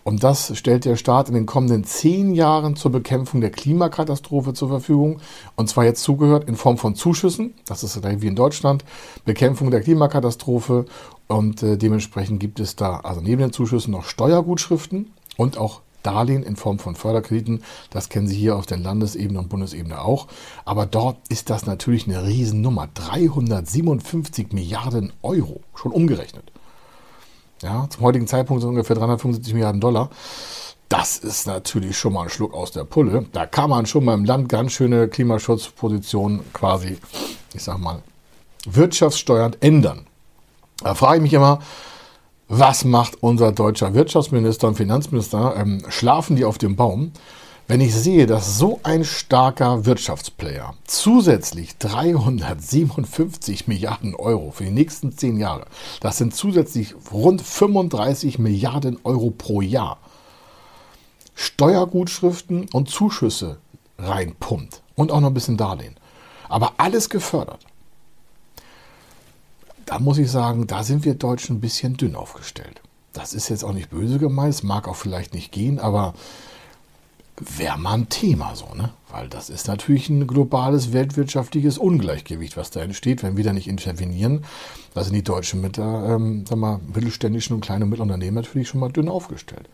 Und 0.07 0.23
das 0.23 0.57
stellt 0.57 0.85
der 0.85 0.95
Staat 0.95 1.29
in 1.29 1.35
den 1.35 1.47
kommenden 1.47 1.83
zehn 1.83 2.33
Jahren 2.33 2.77
zur 2.77 2.93
Bekämpfung 2.93 3.41
der 3.41 3.51
Klimakatastrophe 3.51 4.53
zur 4.53 4.69
Verfügung. 4.69 5.19
Und 5.57 5.69
zwar 5.69 5.85
jetzt 5.85 6.05
zugehört 6.05 6.49
in 6.49 6.55
Form 6.55 6.79
von 6.79 6.95
Zuschüssen. 6.95 7.55
Das 7.67 7.83
ist 7.83 8.01
wie 8.05 8.29
in 8.29 8.37
Deutschland. 8.37 8.85
Bekämpfung 9.25 9.73
der 9.73 9.81
Klimakatastrophe. 9.81 10.85
Und 11.27 11.65
äh, 11.65 11.77
dementsprechend 11.77 12.39
gibt 12.39 12.61
es 12.61 12.77
da 12.77 13.01
also 13.01 13.21
neben 13.21 13.41
den 13.41 13.53
Zuschüssen 13.53 13.91
noch 13.91 14.05
Steuergutschriften 14.05 15.11
und 15.37 15.59
auch 15.59 15.81
Darlehen 16.07 16.43
in 16.43 16.57
Form 16.57 16.79
von 16.79 16.95
Förderkrediten. 16.95 17.63
Das 17.91 18.09
kennen 18.09 18.29
Sie 18.29 18.37
hier 18.37 18.57
auf 18.57 18.67
der 18.67 18.79
Landesebene 18.79 19.39
und 19.39 19.49
Bundesebene 19.49 20.01
auch. 20.01 20.29
Aber 20.65 20.87
dort 20.87 21.19
ist 21.29 21.51
das 21.51 21.67
natürlich 21.67 22.07
eine 22.07 22.25
Riesennummer. 22.25 22.89
357 22.95 24.53
Milliarden 24.53 25.13
Euro, 25.23 25.61
schon 25.75 25.93
umgerechnet. 25.93 26.53
Ja, 27.63 27.89
zum 27.91 28.03
heutigen 28.03 28.27
Zeitpunkt 28.27 28.61
sind 28.61 28.71
ungefähr 28.71 28.97
375 28.97 29.55
Milliarden 29.55 29.81
Dollar. 29.81 30.11
Das 30.89 31.19
ist 31.19 31.47
natürlich 31.47 31.99
schon 31.99 32.13
mal 32.13 32.25
ein 32.25 32.31
Schluck 32.31 32.55
aus 32.55 32.71
der 32.71 32.85
Pulle. 32.85 33.27
Da 33.33 33.47
kann 33.47 33.71
man 33.71 33.87
schon 33.87 34.05
mal 34.05 34.15
im 34.15 34.25
Land 34.25 34.49
ganz 34.49 34.73
schöne 34.73 35.09
Klimaschutzpositionen 35.09 36.53
quasi, 36.53 36.99
ich 37.55 37.65
sag 37.65 37.79
mal, 37.79 38.03
wirtschaftssteuernd 38.67 39.59
ändern. 39.61 40.07
Da 40.83 40.95
frage 40.95 41.17
ich 41.17 41.23
mich 41.23 41.33
immer, 41.33 41.61
was 42.49 42.85
macht 42.85 43.23
unser 43.23 43.51
deutscher 43.51 43.95
Wirtschaftsminister 43.95 44.69
und 44.69 44.77
Finanzminister? 44.77 45.57
Ähm, 45.57 45.83
schlafen 45.89 46.37
die 46.37 46.45
auf 46.45 46.59
dem 46.59 46.77
Baum? 46.77 47.13
Wenn 47.67 47.81
ich 47.81 47.93
sehe, 47.93 48.27
dass 48.27 48.59
so 48.59 48.79
ein 48.85 49.05
starker 49.05 49.85
Wirtschaftsplayer 49.87 50.75
zusätzlich 50.85 51.77
357 51.79 53.67
Milliarden 53.67 54.15
Euro 54.15 54.53
für 54.53 54.63
die 54.63 54.71
nächsten 54.71 55.11
zehn 55.11 55.37
Jahre, 55.37 55.67
das 55.99 56.19
sind 56.19 56.37
zusätzlich 56.37 56.95
rund 57.11 57.43
35 57.43 58.39
Milliarden 58.39 59.01
Euro 59.03 59.31
pro 59.31 59.61
Jahr, 59.63 59.99
Steuergutschriften 61.35 62.69
und 62.73 62.89
Zuschüsse 62.89 63.59
reinpumpt 63.99 64.83
und 64.95 65.11
auch 65.11 65.21
noch 65.21 65.31
ein 65.31 65.35
bisschen 65.35 65.57
Darlehen. 65.57 65.97
Aber 66.49 66.75
alles 66.77 67.11
gefördert 67.11 67.66
da 69.87 69.99
muss 69.99 70.19
ich 70.19 70.31
sagen, 70.31 70.67
da 70.67 70.83
sind 70.83 71.05
wir 71.05 71.15
Deutschen 71.15 71.57
ein 71.57 71.61
bisschen 71.61 71.97
dünn 71.97 72.17
aufgestellt. 72.17 72.81
Das 73.13 73.33
ist 73.33 73.49
jetzt 73.49 73.65
auch 73.65 73.73
nicht 73.73 73.89
böse 73.89 74.19
gemeint, 74.19 74.53
es 74.53 74.63
mag 74.63 74.87
auch 74.89 74.97
vielleicht 74.97 75.33
nicht 75.33 75.53
gehen, 75.53 75.79
aber 75.79 76.13
wäre 77.39 77.79
mal 77.79 77.95
ein 77.95 78.09
Thema 78.09 78.55
so, 78.55 78.67
ne? 78.75 78.91
Weil 79.11 79.29
das 79.29 79.51
ist 79.51 79.69
natürlich 79.69 80.09
ein 80.09 80.27
globales 80.27 80.93
weltwirtschaftliches 80.93 81.79
Ungleichgewicht, 81.79 82.57
was 82.57 82.71
da 82.71 82.81
entsteht, 82.81 83.23
wenn 83.23 83.37
wir 83.37 83.45
da 83.45 83.53
nicht 83.53 83.69
intervenieren. 83.69 84.45
Da 84.95 85.05
sind 85.05 85.15
die 85.15 85.23
Deutschen 85.23 85.61
mit 85.61 85.77
der 85.77 86.17
ähm, 86.17 86.45
sag 86.47 86.59
mal, 86.59 86.81
mittelständischen 86.93 87.55
und 87.55 87.61
kleinen 87.63 87.85
und 87.85 87.91
Mittelunternehmen 87.91 88.35
natürlich 88.35 88.69
schon 88.69 88.81
mal 88.81 88.91
dünn 88.91 89.09
aufgestellt. 89.09 89.69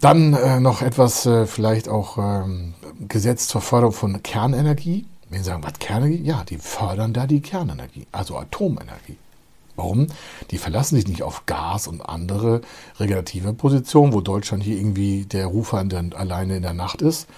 Dann 0.00 0.34
äh, 0.34 0.60
noch 0.60 0.82
etwas 0.82 1.26
äh, 1.26 1.46
vielleicht 1.46 1.88
auch 1.88 2.18
ähm, 2.18 2.74
Gesetz 3.08 3.48
zur 3.48 3.60
Förderung 3.60 3.94
von 3.94 4.22
Kernenergie. 4.22 5.06
Wenn 5.30 5.40
Sie 5.40 5.46
sagen, 5.46 5.62
was 5.62 5.78
Kernenergie? 5.78 6.22
Ja, 6.22 6.44
die 6.44 6.58
fördern 6.58 7.12
da 7.12 7.26
die 7.26 7.40
Kernenergie, 7.40 8.06
also 8.12 8.36
Atomenergie. 8.38 9.16
Warum? 9.76 10.08
Die 10.50 10.58
verlassen 10.58 10.96
sich 10.96 11.06
nicht 11.06 11.22
auf 11.22 11.46
Gas 11.46 11.86
und 11.86 12.00
andere 12.00 12.62
regenerative 12.98 13.52
Positionen, 13.52 14.12
wo 14.12 14.20
Deutschland 14.20 14.64
hier 14.64 14.76
irgendwie 14.76 15.24
der 15.24 15.46
Rufer 15.46 15.78
alleine 15.78 16.56
in 16.56 16.62
der 16.62 16.72
Nacht 16.72 17.00
ist. 17.00 17.28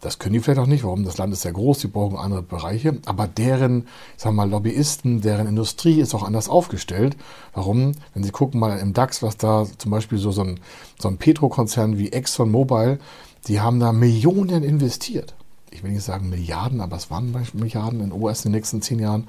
Das 0.00 0.20
können 0.20 0.34
die 0.34 0.40
vielleicht 0.40 0.60
auch 0.60 0.66
nicht. 0.66 0.84
Warum? 0.84 1.04
Das 1.04 1.18
Land 1.18 1.32
ist 1.32 1.42
sehr 1.42 1.52
groß, 1.52 1.80
die 1.80 1.88
brauchen 1.88 2.16
andere 2.16 2.42
Bereiche. 2.42 2.98
Aber 3.06 3.26
deren, 3.26 3.88
ich 4.16 4.22
sag 4.22 4.32
mal, 4.32 4.48
Lobbyisten, 4.48 5.20
deren 5.22 5.48
Industrie 5.48 6.00
ist 6.00 6.14
auch 6.14 6.22
anders 6.22 6.48
aufgestellt. 6.48 7.16
Warum? 7.54 7.92
Wenn 8.14 8.22
Sie 8.22 8.30
gucken 8.30 8.60
mal 8.60 8.78
im 8.78 8.92
DAX, 8.92 9.24
was 9.24 9.36
da 9.36 9.66
zum 9.78 9.90
Beispiel 9.90 10.18
so, 10.18 10.30
so 10.30 10.42
ein, 10.42 10.60
so 11.00 11.08
ein 11.08 11.18
Petrokonzern 11.18 11.98
wie 11.98 12.12
ExxonMobil, 12.12 13.00
die 13.48 13.60
haben 13.60 13.80
da 13.80 13.90
Millionen 13.90 14.62
investiert 14.62 15.34
ich 15.70 15.82
will 15.82 15.90
nicht 15.90 16.04
sagen 16.04 16.28
Milliarden, 16.28 16.80
aber 16.80 16.96
es 16.96 17.10
waren 17.10 17.34
Milliarden 17.52 18.00
in 18.00 18.12
US 18.12 18.44
in 18.44 18.52
den 18.52 18.56
nächsten 18.56 18.82
zehn 18.82 18.98
Jahren. 18.98 19.28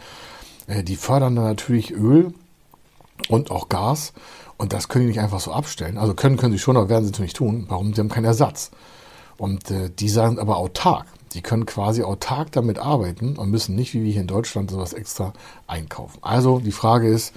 Äh, 0.68 0.84
die 0.84 0.96
fördern 0.96 1.36
dann 1.36 1.46
natürlich 1.46 1.92
Öl 1.92 2.34
und 3.28 3.52
auch 3.52 3.70
Gas. 3.70 4.14
Und 4.58 4.74
das 4.74 4.90
können 4.90 5.06
die 5.06 5.12
nicht 5.12 5.22
einfach 5.22 5.40
so 5.40 5.54
abstellen. 5.54 5.98
Also 5.98 6.14
können, 6.14 6.38
können 6.38 6.52
sie 6.52 6.60
schon, 6.60 6.76
aber 6.78 6.90
werden 6.90 7.06
sie 7.06 7.12
natürlich 7.12 7.34
tun. 7.34 7.66
Warum? 7.70 7.94
Sie 7.94 8.02
haben 8.02 8.10
keinen 8.10 8.26
Ersatz. 8.26 8.72
Und 9.38 9.72
äh, 9.72 9.90
die 9.90 10.10
sind 10.10 10.40
aber 10.40 10.58
autark. 10.58 11.06
Die 11.34 11.42
können 11.42 11.66
quasi 11.66 12.04
autark 12.04 12.52
damit 12.52 12.80
arbeiten 12.80 13.38
und 13.38 13.50
müssen 13.50 13.76
nicht, 13.76 13.94
wie 13.94 14.04
wir 14.04 14.12
hier 14.12 14.22
in 14.22 14.28
Deutschland, 14.28 14.72
sowas 14.72 14.94
extra 14.94 15.34
einkaufen. 15.68 16.20
Also 16.22 16.60
die 16.60 16.72
Frage 16.72 17.08
ist, 17.08 17.34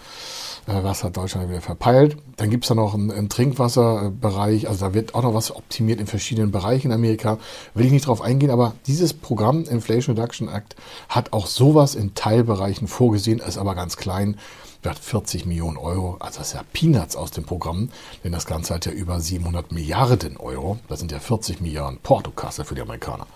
äh, 0.66 0.82
was 0.82 1.04
hat 1.04 1.16
Deutschland 1.16 1.48
wieder 1.48 1.60
verpeilt? 1.60 2.16
Dann 2.36 2.50
gibt 2.50 2.64
es 2.64 2.68
da 2.68 2.74
noch 2.74 2.94
einen, 2.94 3.10
einen, 3.10 3.28
Trinkwasserbereich, 3.28 4.68
also 4.68 4.86
da 4.86 4.94
wird 4.94 5.14
auch 5.14 5.22
noch 5.22 5.34
was 5.34 5.54
optimiert 5.54 6.00
in 6.00 6.06
verschiedenen 6.06 6.50
Bereichen 6.50 6.88
in 6.88 6.94
Amerika. 6.94 7.38
Will 7.74 7.86
ich 7.86 7.92
nicht 7.92 8.06
drauf 8.06 8.22
eingehen, 8.22 8.50
aber 8.50 8.74
dieses 8.86 9.12
Programm 9.12 9.64
Inflation 9.64 10.16
Reduction 10.16 10.48
Act 10.48 10.76
hat 11.08 11.32
auch 11.32 11.46
sowas 11.46 11.94
in 11.94 12.14
Teilbereichen 12.14 12.88
vorgesehen, 12.88 13.40
ist 13.40 13.58
aber 13.58 13.74
ganz 13.74 13.96
klein 13.96 14.36
wird 14.82 14.98
40 14.98 15.46
Millionen 15.46 15.76
Euro, 15.76 16.16
also 16.18 16.38
das 16.38 16.48
ist 16.48 16.54
ja 16.54 16.64
Peanuts 16.72 17.16
aus 17.16 17.30
dem 17.30 17.44
Programm, 17.44 17.90
denn 18.24 18.32
das 18.32 18.46
Ganze 18.46 18.74
hat 18.74 18.86
ja 18.86 18.92
über 18.92 19.20
700 19.20 19.72
Milliarden 19.72 20.36
Euro. 20.36 20.78
Das 20.88 20.98
sind 20.98 21.12
ja 21.12 21.20
40 21.20 21.60
Milliarden 21.60 21.98
Portokasse 22.02 22.64
für 22.64 22.74
die 22.74 22.80
Amerikaner. 22.80 23.26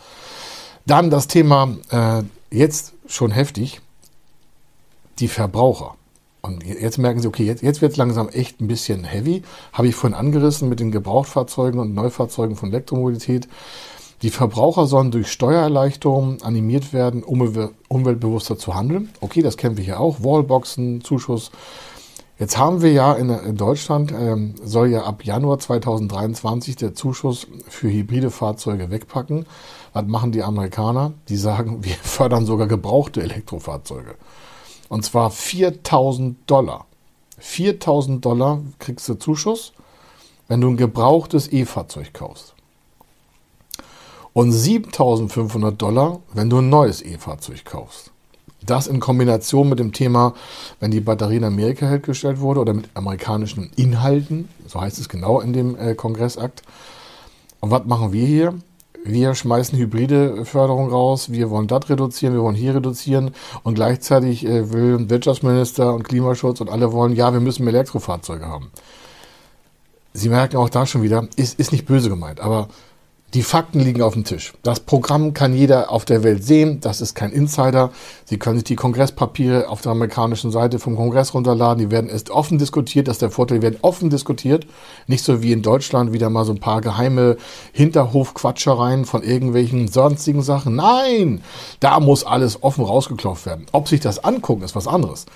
Dann 0.87 1.11
das 1.11 1.27
Thema, 1.27 1.77
äh, 1.91 2.23
jetzt 2.51 2.95
schon 3.07 3.33
heftig, 3.33 3.81
die 5.19 5.29
Verbraucher. 5.29 5.97
Und 6.43 6.65
jetzt 6.65 6.99
merken 6.99 7.21
Sie, 7.21 7.27
okay, 7.27 7.45
jetzt, 7.45 7.63
jetzt 7.63 7.83
wird 7.83 7.93
es 7.93 7.99
langsam 7.99 8.29
echt 8.29 8.61
ein 8.61 8.69
bisschen 8.69 9.03
heavy. 9.03 9.43
Habe 9.73 9.89
ich 9.89 9.97
vorhin 9.97 10.17
angerissen 10.17 10.69
mit 10.69 10.79
den 10.79 10.93
Gebrauchtfahrzeugen 10.93 11.81
und 11.81 11.93
Neufahrzeugen 11.93 12.55
von 12.55 12.69
Elektromobilität. 12.69 13.49
Die 14.23 14.31
Verbraucher 14.31 14.87
sollen 14.87 15.11
durch 15.11 15.31
Steuererleichterungen 15.31 16.43
animiert 16.43 16.93
werden, 16.93 17.25
um 17.25 17.41
umweltbewusster 17.89 18.57
zu 18.57 18.75
handeln. 18.75 19.11
Okay, 19.21 19.43
das 19.43 19.57
kennen 19.57 19.77
wir 19.77 19.85
hier 19.85 20.01
auch. 20.01 20.23
Wallboxen, 20.23 21.03
Zuschuss. 21.03 21.51
Jetzt 22.39 22.59
haben 22.59 22.83
wir 22.83 22.93
ja 22.93 23.15
in, 23.15 23.31
in 23.31 23.57
Deutschland, 23.57 24.13
ähm, 24.13 24.55
soll 24.63 24.89
ja 24.89 25.05
ab 25.05 25.25
Januar 25.25 25.59
2023 25.59 26.77
der 26.77 26.95
Zuschuss 26.95 27.47
für 27.67 27.89
hybride 27.89 28.31
Fahrzeuge 28.31 28.91
wegpacken. 28.91 29.47
Was 29.95 30.05
machen 30.07 30.33
die 30.33 30.43
Amerikaner? 30.43 31.15
Die 31.31 31.37
sagen, 31.37 31.79
wir 31.85 31.95
fördern 31.95 32.45
sogar 32.45 32.67
gebrauchte 32.67 33.23
Elektrofahrzeuge. 33.23 34.17
Und 34.89 35.05
zwar 35.05 35.31
4000 35.31 36.39
Dollar. 36.49 36.87
4000 37.39 38.25
Dollar 38.25 38.61
kriegst 38.79 39.09
du 39.09 39.15
Zuschuss, 39.15 39.73
wenn 40.47 40.61
du 40.61 40.69
ein 40.69 40.77
gebrauchtes 40.77 41.51
E-Fahrzeug 41.51 42.13
kaufst. 42.13 42.55
Und 44.35 44.53
7500 44.53 45.81
Dollar, 45.81 46.21
wenn 46.35 46.51
du 46.51 46.59
ein 46.59 46.69
neues 46.69 47.01
E-Fahrzeug 47.01 47.65
kaufst. 47.65 48.13
Das 48.65 48.87
in 48.87 49.01
Kombination 49.01 49.69
mit 49.69 49.79
dem 49.79 49.93
Thema, 49.93 50.35
wenn 50.81 50.91
die 50.91 51.01
Batterie 51.01 51.37
in 51.37 51.45
Amerika 51.45 51.87
hergestellt 51.87 52.41
wurde 52.41 52.61
oder 52.61 52.75
mit 52.75 52.89
amerikanischen 52.95 53.71
Inhalten, 53.77 54.49
so 54.67 54.81
heißt 54.81 54.99
es 54.99 55.09
genau 55.09 55.41
in 55.41 55.53
dem 55.53 55.79
äh, 55.79 55.95
Kongressakt. 55.95 56.63
Und 57.61 57.71
was 57.71 57.85
machen 57.85 58.13
wir 58.13 58.27
hier? 58.27 58.55
Wir 59.05 59.37
schmeißen 59.37 59.79
hybride 59.79 60.45
Förderung 60.45 60.91
raus, 60.91 61.31
wir 61.31 61.49
wollen 61.51 61.69
das 61.69 61.89
reduzieren, 61.89 62.35
wir 62.35 62.43
wollen 62.43 62.57
hier 62.57 62.75
reduzieren 62.75 63.31
und 63.63 63.75
gleichzeitig 63.75 64.45
äh, 64.45 64.73
will 64.73 65.09
Wirtschaftsminister 65.09 65.95
und 65.95 66.03
Klimaschutz 66.03 66.61
und 66.61 66.71
alle 66.71 66.93
wollen, 66.93 67.15
ja, 67.15 67.33
wir 67.33 67.41
müssen 67.41 67.65
mehr 67.65 67.75
Elektrofahrzeuge 67.75 68.47
haben. 68.47 68.73
Sie 70.13 70.29
merken 70.29 70.57
auch 70.57 70.71
da 70.71 70.87
schon 70.87 71.03
wieder, 71.03 71.29
ist, 71.37 71.61
ist 71.61 71.71
nicht 71.71 71.87
böse 71.87 72.09
gemeint, 72.09 72.41
aber 72.41 72.69
die 73.37 73.43
Fakten 73.43 73.81
liegen 73.81 74.01
auf 74.01 74.15
dem 74.15 74.25
Tisch. 74.25 74.55
Das 74.63 74.81
Programm 74.81 75.35
kann 75.35 75.53
jeder 75.53 75.91
auf 75.91 76.07
der 76.07 76.23
Welt 76.23 76.43
sehen. 76.43 76.81
Das 76.81 77.03
ist 77.03 77.15
kein 77.15 77.33
Insider. 77.33 77.91
Sie 78.25 78.39
können 78.39 78.57
sich 78.57 78.65
die 78.65 78.77
Kongresspapiere 78.77 79.69
auf 79.69 79.83
der 79.83 79.93
amerikanischen 79.93 80.51
Seite 80.51 80.79
vom 80.79 80.97
Kongress 80.97 81.35
runterladen. 81.35 81.79
Die 81.79 81.91
werden 81.91 82.09
erst 82.09 82.31
offen 82.31 82.57
diskutiert. 82.57 83.09
Das 83.09 83.17
ist 83.17 83.23
der 83.23 83.31
Vorteil, 83.31 83.59
die 83.59 83.63
werden 83.63 83.77
offen 83.83 84.09
diskutiert. 84.09 84.67
Nicht 85.07 85.23
so 85.23 85.43
wie 85.43 85.53
in 85.53 85.61
Deutschland 85.61 86.15
wieder 86.15 86.31
mal 86.31 86.47
so 86.47 86.53
ein 86.53 86.61
paar 86.61 86.81
geheime 86.81 87.37
Hinterhofquatschereien 87.73 89.05
von 89.05 89.23
irgendwelchen 89.23 89.89
sonstigen 89.89 90.41
Sachen. 90.41 90.75
Nein! 90.75 91.43
Da 91.81 92.01
muss 92.01 92.25
alles 92.25 92.63
offen 92.63 92.87
rausgeklopft 92.87 93.45
werden. 93.45 93.67
Ob 93.73 93.87
sich 93.87 94.01
das 94.01 94.25
angucken, 94.25 94.63
ist 94.63 94.75
was 94.75 94.89
anderes. 94.89 95.27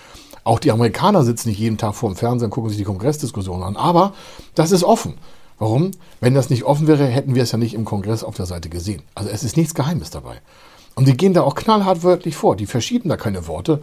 Auch 0.43 0.59
die 0.59 0.73
Amerikaner 0.73 1.23
sitzen 1.23 1.51
nicht 1.51 1.59
jeden 1.59 1.77
Tag 1.77 1.95
vor 1.95 2.09
dem 2.09 2.17
Fernseher 2.17 2.47
und 2.47 2.51
gucken 2.51 2.71
sich 2.71 2.79
die 2.79 2.85
Kongressdiskussionen 2.85 3.63
an. 3.63 3.77
Aber 3.77 4.15
das 4.55 4.73
ist 4.73 4.85
offen. 4.85 5.19
Warum? 5.61 5.91
Wenn 6.21 6.35
das 6.35 6.51
nicht 6.51 6.65
offen 6.65 6.87
wäre, 6.87 7.05
hätten 7.07 7.35
wir 7.35 7.43
es 7.43 7.53
ja 7.53 7.59
nicht 7.59 7.75
im 7.75 7.85
Kongress 7.85 8.25
auf 8.25 8.35
der 8.35 8.47
Seite 8.47 8.71
gesehen. 8.71 9.03
Also 9.15 9.31
es 9.31 9.45
ist 9.45 9.59
nichts 9.59 9.75
Geheimes 9.75 10.11
dabei. 10.11 10.41
Und 10.95 11.07
die 11.07 11.17
gehen 11.17 11.35
da 11.35 11.43
auch 11.43 11.55
knallhart 11.55 12.03
wörtlich 12.03 12.35
vor. 12.35 12.57
Die 12.57 12.67
verschieben 12.67 13.11
da 13.11 13.17
keine 13.19 13.47
Worte 13.47 13.83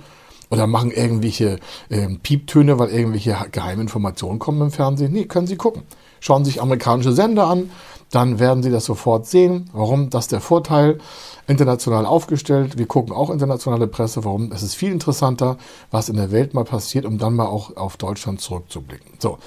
oder 0.50 0.66
machen 0.66 0.90
irgendwelche 0.90 1.60
äh, 1.90 2.08
Pieptöne, 2.22 2.80
weil 2.80 2.90
irgendwelche 2.90 3.38
Geheiminformationen 3.52 4.40
kommen 4.40 4.60
im 4.62 4.72
Fernsehen. 4.72 5.13
Nee, 5.13 5.26
können 5.26 5.46
Sie 5.46 5.56
gucken. 5.56 5.84
Schauen 6.20 6.44
Sie 6.44 6.52
sich 6.52 6.62
amerikanische 6.63 7.13
Sender 7.13 7.46
an, 7.46 7.70
dann 8.10 8.40
werden 8.40 8.63
Sie 8.63 8.72
das 8.72 8.86
sofort 8.86 9.28
sehen. 9.28 9.70
Warum? 9.72 10.10
Das 10.10 10.26
ist 10.26 10.32
der 10.32 10.42
Vorteil. 10.42 10.98
International 11.46 12.06
aufgestellt. 12.06 12.78
Wir 12.78 12.88
gucken 12.88 13.16
auch 13.16 13.30
internationale 13.30 13.88
Presse. 13.88 14.26
Warum? 14.26 14.52
Es 14.52 14.63
ist 14.63 14.76
viel 14.76 14.92
interessanter, 14.92 15.58
was 15.92 16.10
in 16.10 16.18
der 16.18 16.32
Welt 16.32 16.54
mal 16.54 16.66
passiert, 16.66 17.06
um 17.06 17.20
dann 17.20 17.36
mal 17.36 17.46
auch 17.46 17.78
auf 17.78 17.98
Deutschland 17.98 18.42
zurückzublicken. 18.42 19.12
So. 19.20 19.38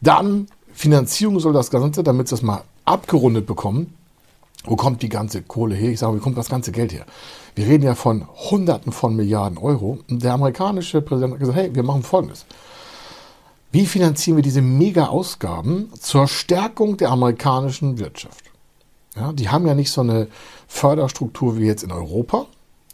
Dann 0.00 0.48
Finanzierung 0.76 1.40
soll 1.40 1.54
das 1.54 1.70
Ganze, 1.70 2.02
damit 2.02 2.28
sie 2.28 2.34
das 2.34 2.42
mal 2.42 2.62
abgerundet 2.84 3.46
bekommen. 3.46 3.94
Wo 4.64 4.76
kommt 4.76 5.00
die 5.00 5.08
ganze 5.08 5.40
Kohle 5.40 5.74
her? 5.74 5.90
Ich 5.90 6.00
sage, 6.00 6.16
wie 6.16 6.20
kommt 6.20 6.36
das 6.36 6.50
ganze 6.50 6.70
Geld 6.70 6.92
her? 6.92 7.06
Wir 7.54 7.66
reden 7.66 7.84
ja 7.84 7.94
von 7.94 8.26
Hunderten 8.50 8.92
von 8.92 9.16
Milliarden 9.16 9.56
Euro. 9.56 10.00
Und 10.10 10.22
der 10.22 10.34
amerikanische 10.34 11.00
Präsident 11.00 11.32
hat 11.32 11.40
gesagt, 11.40 11.56
hey, 11.56 11.74
wir 11.74 11.82
machen 11.82 12.02
Folgendes. 12.02 12.44
Wie 13.72 13.86
finanzieren 13.86 14.36
wir 14.36 14.42
diese 14.42 14.60
Mega-Ausgaben 14.60 15.90
zur 15.98 16.28
Stärkung 16.28 16.98
der 16.98 17.10
amerikanischen 17.10 17.98
Wirtschaft? 17.98 18.44
Ja, 19.16 19.32
die 19.32 19.48
haben 19.48 19.66
ja 19.66 19.74
nicht 19.74 19.90
so 19.90 20.02
eine 20.02 20.28
Förderstruktur 20.68 21.56
wie 21.56 21.64
jetzt 21.64 21.84
in 21.84 21.92
Europa, 21.92 22.44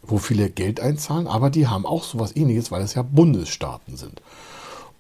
wo 0.05 0.18
viele 0.18 0.51
Geld 0.51 0.79
einzahlen, 0.79 1.27
aber 1.27 1.51
die 1.51 1.66
haben 1.66 1.85
auch 1.85 2.05
so 2.05 2.18
etwas 2.18 2.37
ähnliches, 2.37 2.71
weil 2.71 2.83
es 2.83 2.95
ja 2.95 3.03
Bundesstaaten 3.03 3.97
sind. 3.97 4.23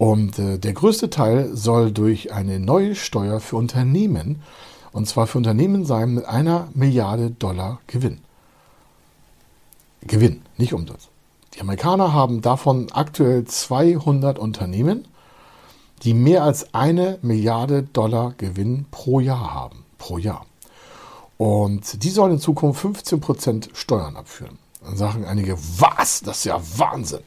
Und 0.02 0.40
äh, 0.40 0.58
der 0.58 0.72
größte 0.72 1.10
Teil 1.10 1.54
soll 1.54 1.92
durch 1.92 2.32
eine 2.32 2.58
neue 2.58 2.96
Steuer 2.96 3.38
für 3.38 3.54
Unternehmen, 3.54 4.42
und 4.90 5.06
zwar 5.06 5.28
für 5.28 5.38
Unternehmen 5.38 5.84
sein 5.84 6.14
mit 6.14 6.24
einer 6.24 6.66
Milliarde 6.74 7.30
Dollar 7.30 7.78
Gewinn. 7.86 8.18
Gewinn, 10.00 10.42
nicht 10.56 10.74
Umsatz. 10.74 11.06
Die 11.54 11.60
Amerikaner 11.60 12.12
haben 12.12 12.42
davon 12.42 12.88
aktuell 12.90 13.44
200 13.44 14.40
Unternehmen, 14.40 15.06
die 16.02 16.14
mehr 16.14 16.42
als 16.42 16.74
eine 16.74 17.20
Milliarde 17.22 17.84
Dollar 17.84 18.34
Gewinn 18.38 18.86
pro 18.90 19.20
Jahr 19.20 19.54
haben. 19.54 19.84
Pro 19.98 20.18
Jahr. 20.18 20.46
Und 21.38 22.02
die 22.02 22.10
sollen 22.10 22.32
in 22.32 22.40
Zukunft 22.40 22.84
15% 22.84 23.68
Steuern 23.72 24.16
abführen. 24.16 24.58
Dann 24.84 24.96
sagen 24.96 25.26
einige, 25.26 25.56
was? 25.78 26.22
Das 26.22 26.38
ist 26.38 26.46
ja 26.46 26.60
Wahnsinn. 26.76 27.22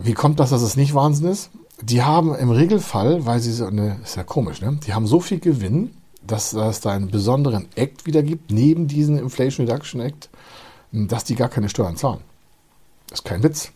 Wie 0.00 0.14
kommt 0.14 0.40
das, 0.40 0.50
dass 0.50 0.62
es 0.62 0.76
nicht 0.76 0.94
Wahnsinn 0.94 1.28
ist? 1.28 1.50
Die 1.80 2.02
haben 2.02 2.34
im 2.34 2.50
Regelfall, 2.50 3.26
weil 3.26 3.40
sie 3.40 3.52
so 3.52 3.66
eine, 3.66 3.98
ist 4.02 4.16
ja 4.16 4.24
komisch, 4.24 4.60
ne? 4.60 4.78
Die 4.86 4.94
haben 4.94 5.06
so 5.06 5.20
viel 5.20 5.38
Gewinn, 5.38 5.94
dass, 6.26 6.52
es 6.52 6.80
da 6.80 6.90
einen 6.90 7.10
besonderen 7.10 7.68
Act 7.74 8.06
wieder 8.06 8.22
gibt, 8.22 8.50
neben 8.50 8.88
diesem 8.88 9.18
Inflation 9.18 9.66
Reduction 9.66 10.00
Act, 10.00 10.28
dass 10.92 11.24
die 11.24 11.34
gar 11.34 11.48
keine 11.48 11.68
Steuern 11.68 11.96
zahlen. 11.96 12.20
Das 13.08 13.20
ist 13.20 13.24
kein 13.24 13.42
Witz. 13.42 13.70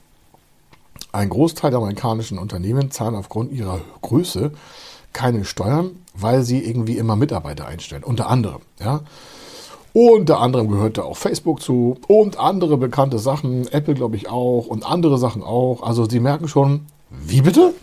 Ein 1.12 1.28
Großteil 1.28 1.70
der 1.70 1.78
amerikanischen 1.78 2.38
Unternehmen 2.38 2.90
zahlen 2.90 3.14
aufgrund 3.14 3.52
ihrer 3.52 3.80
Größe 4.02 4.52
keine 5.12 5.44
Steuern, 5.44 5.90
weil 6.14 6.42
sie 6.42 6.64
irgendwie 6.64 6.98
immer 6.98 7.16
Mitarbeiter 7.16 7.66
einstellen. 7.66 8.04
Unter 8.04 8.28
anderem, 8.28 8.62
ja. 8.80 9.00
Unter 9.94 10.40
anderem 10.40 10.68
gehört 10.68 10.96
da 10.96 11.02
auch 11.02 11.16
Facebook 11.16 11.60
zu 11.60 11.98
und 12.08 12.38
andere 12.38 12.78
bekannte 12.78 13.18
Sachen, 13.18 13.68
Apple 13.68 13.94
glaube 13.94 14.16
ich 14.16 14.28
auch 14.28 14.66
und 14.66 14.86
andere 14.86 15.18
Sachen 15.18 15.42
auch. 15.42 15.82
Also 15.82 16.08
Sie 16.08 16.20
merken 16.20 16.48
schon, 16.48 16.86
wie 17.10 17.42
bitte? 17.42 17.74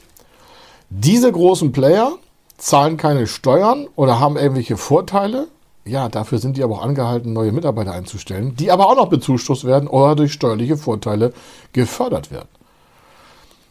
Diese 0.89 1.32
großen 1.32 1.72
Player 1.72 2.13
zahlen 2.58 2.98
keine 2.98 3.28
Steuern 3.28 3.88
oder 3.95 4.19
haben 4.19 4.38
irgendwelche 4.38 4.76
Vorteile. 4.76 5.48
Ja, 5.86 6.10
dafür 6.10 6.39
sind 6.39 6.58
die 6.58 6.63
aber 6.63 6.76
auch 6.76 6.84
angehalten, 6.84 7.32
neue 7.34 7.52
Mitarbeiter 7.52 7.93
einzustellen, 7.93 8.56
die 8.56 8.72
aber 8.72 8.88
auch 8.88 8.95
noch 8.95 9.10
bezuschusst 9.10 9.65
werden 9.65 9.88
oder 9.88 10.15
durch 10.15 10.34
steuerliche 10.34 10.78
Vorteile 10.78 11.32
gefördert 11.74 12.32
werden. 12.32 12.50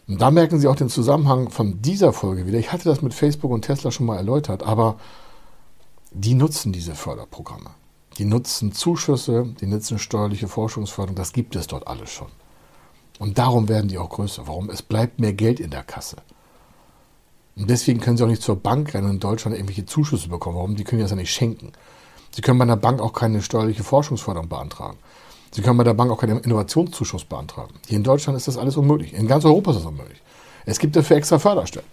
Und 0.07 0.21
da 0.21 0.31
merken 0.31 0.59
Sie 0.59 0.67
auch 0.67 0.75
den 0.75 0.89
Zusammenhang 0.89 1.49
von 1.49 1.81
dieser 1.81 2.13
Folge 2.13 2.47
wieder. 2.47 2.57
Ich 2.57 2.71
hatte 2.71 2.89
das 2.89 3.01
mit 3.01 3.13
Facebook 3.13 3.51
und 3.51 3.61
Tesla 3.63 3.91
schon 3.91 4.07
mal 4.07 4.17
erläutert, 4.17 4.63
aber 4.63 4.95
die 6.11 6.33
nutzen 6.33 6.71
diese 6.71 6.95
Förderprogramme. 6.95 7.69
Die 8.19 8.25
nutzen 8.25 8.73
Zuschüsse, 8.73 9.47
die 9.61 9.65
nutzen 9.65 9.97
steuerliche 9.97 10.49
Forschungsförderung, 10.49 11.15
das 11.15 11.31
gibt 11.31 11.55
es 11.55 11.67
dort 11.67 11.87
alles 11.87 12.11
schon. 12.11 12.27
Und 13.17 13.37
darum 13.37 13.69
werden 13.69 13.87
die 13.87 13.97
auch 13.97 14.09
größer. 14.09 14.45
Warum? 14.45 14.69
Es 14.69 14.81
bleibt 14.81 15.19
mehr 15.19 15.31
Geld 15.31 15.61
in 15.61 15.71
der 15.71 15.83
Kasse. 15.83 16.17
Und 17.55 17.69
deswegen 17.69 18.01
können 18.01 18.17
sie 18.17 18.23
auch 18.25 18.29
nicht 18.29 18.41
zur 18.41 18.57
Bank 18.57 18.93
rennen 18.93 19.05
und 19.05 19.13
in 19.13 19.19
Deutschland 19.21 19.55
irgendwelche 19.55 19.85
Zuschüsse 19.85 20.27
bekommen. 20.27 20.57
Warum? 20.57 20.75
Die 20.75 20.83
können 20.83 21.01
das 21.01 21.11
ja 21.11 21.15
nicht 21.15 21.33
schenken. 21.33 21.71
Sie 22.31 22.41
können 22.41 22.59
bei 22.59 22.63
einer 22.63 22.75
Bank 22.75 23.01
auch 23.01 23.13
keine 23.13 23.41
steuerliche 23.41 23.85
Forschungsförderung 23.85 24.49
beantragen. 24.49 24.97
Sie 25.51 25.61
können 25.61 25.77
bei 25.77 25.85
der 25.85 25.93
Bank 25.93 26.11
auch 26.11 26.19
keinen 26.19 26.39
Innovationszuschuss 26.39 27.23
beantragen. 27.23 27.73
Hier 27.87 27.97
in 27.97 28.03
Deutschland 28.03 28.35
ist 28.35 28.49
das 28.49 28.57
alles 28.57 28.75
unmöglich. 28.75 29.13
In 29.13 29.27
ganz 29.27 29.45
Europa 29.45 29.71
ist 29.71 29.77
das 29.77 29.85
unmöglich. 29.85 30.21
Es 30.65 30.77
gibt 30.77 30.93
dafür 30.97 31.15
extra 31.15 31.39
Förderstellen. 31.39 31.87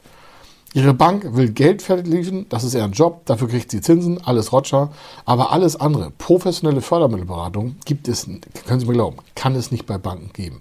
Ihre 0.77 0.93
Bank 0.93 1.35
will 1.35 1.53
Geld 1.53 1.81
verliefern, 1.81 2.45
das 2.51 2.63
ist 2.63 2.75
ihr 2.75 2.85
Job, 2.89 3.25
dafür 3.25 3.49
kriegt 3.49 3.71
sie 3.71 3.81
Zinsen, 3.81 4.23
alles 4.23 4.53
Roger. 4.53 4.91
Aber 5.25 5.51
alles 5.51 5.75
andere, 5.75 6.11
professionelle 6.11 6.83
Fördermittelberatung, 6.83 7.77
gibt 7.87 8.09
es, 8.09 8.29
können 8.67 8.81
Sie 8.81 8.85
mir 8.85 8.93
glauben, 8.93 9.17
kann 9.35 9.55
es 9.55 9.71
nicht 9.71 9.87
bei 9.87 9.97
Banken 9.97 10.35
geben. 10.35 10.61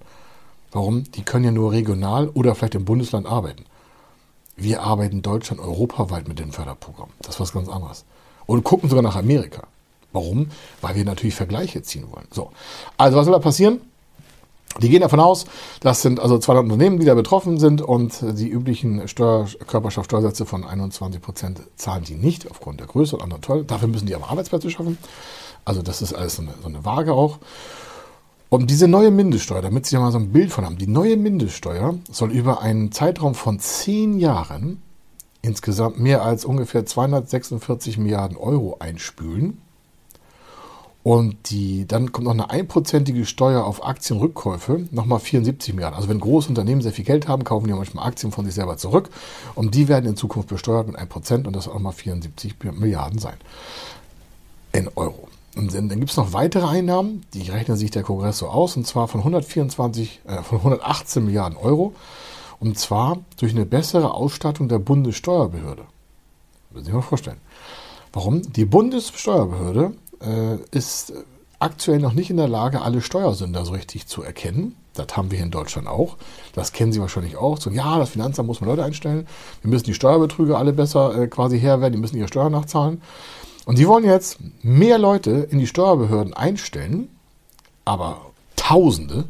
Warum? 0.71 1.03
Die 1.11 1.23
können 1.23 1.43
ja 1.43 1.51
nur 1.51 1.73
regional 1.73 2.29
oder 2.29 2.55
vielleicht 2.55 2.75
im 2.75 2.85
Bundesland 2.85 3.27
arbeiten. 3.27 3.65
Wir 4.55 4.83
arbeiten 4.83 5.21
Deutschland 5.21 5.61
europaweit 5.61 6.29
mit 6.29 6.39
den 6.39 6.53
Förderprogrammen. 6.53 7.13
Das 7.19 7.35
ist 7.35 7.41
was 7.41 7.51
ganz 7.51 7.67
anderes. 7.67 8.05
Und 8.45 8.63
gucken 8.63 8.87
sogar 8.87 9.03
nach 9.03 9.17
Amerika. 9.17 9.67
Warum? 10.13 10.49
Weil 10.79 10.95
wir 10.95 11.03
natürlich 11.03 11.35
Vergleiche 11.35 11.81
ziehen 11.81 12.05
wollen. 12.09 12.27
So. 12.31 12.51
Also, 12.95 13.17
was 13.17 13.25
soll 13.25 13.33
da 13.33 13.39
passieren? 13.39 13.81
Die 14.81 14.89
gehen 14.89 15.01
davon 15.01 15.21
aus, 15.21 15.45
das 15.79 16.01
sind 16.01 16.19
also 16.19 16.37
200 16.37 16.65
Unternehmen, 16.65 16.99
die 16.99 17.05
da 17.05 17.15
betroffen 17.15 17.59
sind 17.59 17.81
und 17.81 18.19
die 18.21 18.49
üblichen 18.49 19.07
Steuer, 19.07 19.47
Körperschaftsteuersätze 19.67 20.45
von 20.45 20.65
21 20.65 21.21
Prozent 21.21 21.61
zahlen 21.77 22.03
die 22.03 22.15
nicht 22.15 22.51
aufgrund 22.51 22.81
der 22.81 22.87
Größe 22.87 23.15
und 23.15 23.21
anderen 23.21 23.41
toll. 23.41 23.63
Dafür 23.63 23.87
müssen 23.87 24.05
die 24.05 24.15
aber 24.15 24.29
Arbeitsplätze 24.29 24.69
schaffen. 24.69 24.97
Also 25.63 25.81
das 25.81 26.01
ist 26.01 26.13
alles 26.13 26.35
so 26.35 26.41
eine, 26.41 26.53
so 26.61 26.67
eine 26.67 26.83
Waage 26.83 27.13
auch. 27.13 27.39
Und 28.49 28.69
diese 28.69 28.87
neue 28.87 29.11
Mindeststeuer, 29.11 29.61
damit 29.61 29.85
Sie 29.85 29.95
ja 29.95 30.01
mal 30.01 30.11
so 30.11 30.19
ein 30.19 30.31
Bild 30.31 30.51
von 30.51 30.65
haben, 30.65 30.77
die 30.77 30.87
neue 30.87 31.17
Mindeststeuer 31.17 31.95
soll 32.11 32.31
über 32.31 32.61
einen 32.61 32.91
Zeitraum 32.91 33.33
von 33.33 33.59
10 33.59 34.19
Jahren 34.19 34.81
insgesamt 35.41 35.99
mehr 35.99 36.23
als 36.23 36.43
ungefähr 36.43 36.85
246 36.85 37.97
Milliarden 37.97 38.37
Euro 38.37 38.77
einspülen. 38.79 39.61
Und 41.05 41.51
die, 41.51 41.87
dann 41.87 42.11
kommt 42.11 42.25
noch 42.25 42.33
eine 42.33 42.49
einprozentige 42.49 43.27
Steuer 43.27 43.63
auf 43.63 43.85
Aktienrückkäufe, 43.85 44.87
nochmal 44.89 45.19
74 45.19 45.75
Milliarden. 45.75 45.95
Also 45.95 46.09
wenn 46.09 46.19
große 46.19 46.49
Unternehmen 46.49 46.81
sehr 46.81 46.93
viel 46.93 47.05
Geld 47.05 47.27
haben, 47.27 47.43
kaufen 47.43 47.67
die 47.67 47.73
manchmal 47.73 48.07
Aktien 48.07 48.31
von 48.31 48.43
sich 48.43 48.55
selber 48.55 48.75
zurück. 48.77 49.11
Und 49.53 49.75
die 49.75 49.87
werden 49.87 50.07
in 50.07 50.17
Zukunft 50.17 50.49
besteuert 50.49 50.87
mit 50.87 50.97
1% 50.97 51.45
und 51.45 51.55
das 51.55 51.67
auch 51.67 51.77
mal 51.77 51.91
74 51.91 52.55
Milliarden 52.73 53.19
sein. 53.19 53.35
In 54.71 54.89
Euro. 54.95 55.27
Und 55.55 55.75
dann, 55.75 55.89
dann 55.89 55.99
gibt 55.99 56.09
es 56.09 56.17
noch 56.17 56.33
weitere 56.33 56.65
Einnahmen, 56.65 57.23
die 57.35 57.51
rechnet 57.51 57.77
sich 57.77 57.91
der 57.91 58.01
Kongress 58.01 58.39
so 58.39 58.47
aus, 58.47 58.75
und 58.75 58.87
zwar 58.87 59.07
von 59.07 59.19
124, 59.19 60.21
äh, 60.25 60.41
von 60.41 60.57
118 60.57 61.23
Milliarden 61.23 61.55
Euro. 61.59 61.93
Und 62.59 62.79
zwar 62.79 63.19
durch 63.37 63.51
eine 63.51 63.67
bessere 63.67 64.15
Ausstattung 64.15 64.69
der 64.69 64.79
Bundessteuerbehörde. 64.79 65.83
Das 65.83 66.79
muss 66.79 66.87
ich 66.87 66.93
mal 66.95 67.01
vorstellen. 67.01 67.41
Warum? 68.11 68.41
Die 68.53 68.63
Bundessteuerbehörde 68.63 69.93
äh, 70.25 70.57
ist 70.71 71.13
aktuell 71.59 71.99
noch 71.99 72.13
nicht 72.13 72.29
in 72.29 72.37
der 72.37 72.47
Lage, 72.47 72.81
alle 72.81 73.01
Steuersünder 73.01 73.65
so 73.65 73.73
richtig 73.73 74.07
zu 74.07 74.21
erkennen. 74.21 74.75
Das 74.93 75.17
haben 75.17 75.29
wir 75.29 75.37
hier 75.37 75.45
in 75.45 75.51
Deutschland 75.51 75.87
auch. 75.87 76.17
Das 76.53 76.71
kennen 76.71 76.93
Sie 76.93 77.01
wahrscheinlich 77.01 77.37
auch. 77.37 77.59
So, 77.59 77.69
ja, 77.69 77.97
das 77.99 78.09
Finanzamt 78.09 78.47
muss 78.47 78.61
man 78.61 78.69
Leute 78.69 78.83
einstellen. 78.83 79.27
Wir 79.61 79.69
müssen 79.69 79.85
die 79.85 79.93
Steuerbetrüger 79.93 80.57
alle 80.57 80.73
besser 80.73 81.15
äh, 81.17 81.27
quasi 81.27 81.59
her 81.59 81.81
werden. 81.81 81.93
Die 81.93 81.99
müssen 81.99 82.17
ihre 82.17 82.27
Steuern 82.27 82.51
nachzahlen. 82.51 83.01
Und 83.65 83.77
die 83.77 83.87
wollen 83.87 84.05
jetzt 84.05 84.37
mehr 84.61 84.97
Leute 84.97 85.31
in 85.31 85.59
die 85.59 85.67
Steuerbehörden 85.67 86.33
einstellen, 86.33 87.09
aber 87.83 88.21
Tausende, 88.55 89.25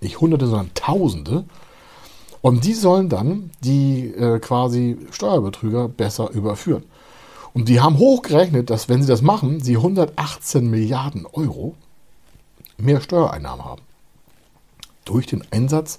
nicht 0.00 0.20
Hunderte, 0.20 0.46
sondern 0.46 0.70
Tausende. 0.74 1.44
Und 2.42 2.64
die 2.64 2.74
sollen 2.74 3.08
dann 3.08 3.50
die 3.62 4.06
äh, 4.14 4.38
quasi 4.38 4.96
Steuerbetrüger 5.10 5.88
besser 5.88 6.30
überführen. 6.30 6.84
Und 7.52 7.68
die 7.68 7.80
haben 7.80 7.98
hochgerechnet, 7.98 8.70
dass 8.70 8.88
wenn 8.88 9.02
sie 9.02 9.08
das 9.08 9.22
machen, 9.22 9.60
sie 9.60 9.76
118 9.76 10.68
Milliarden 10.68 11.26
Euro 11.26 11.74
mehr 12.78 13.00
Steuereinnahmen 13.00 13.64
haben. 13.64 13.82
Durch 15.04 15.26
den 15.26 15.42
Einsatz 15.50 15.98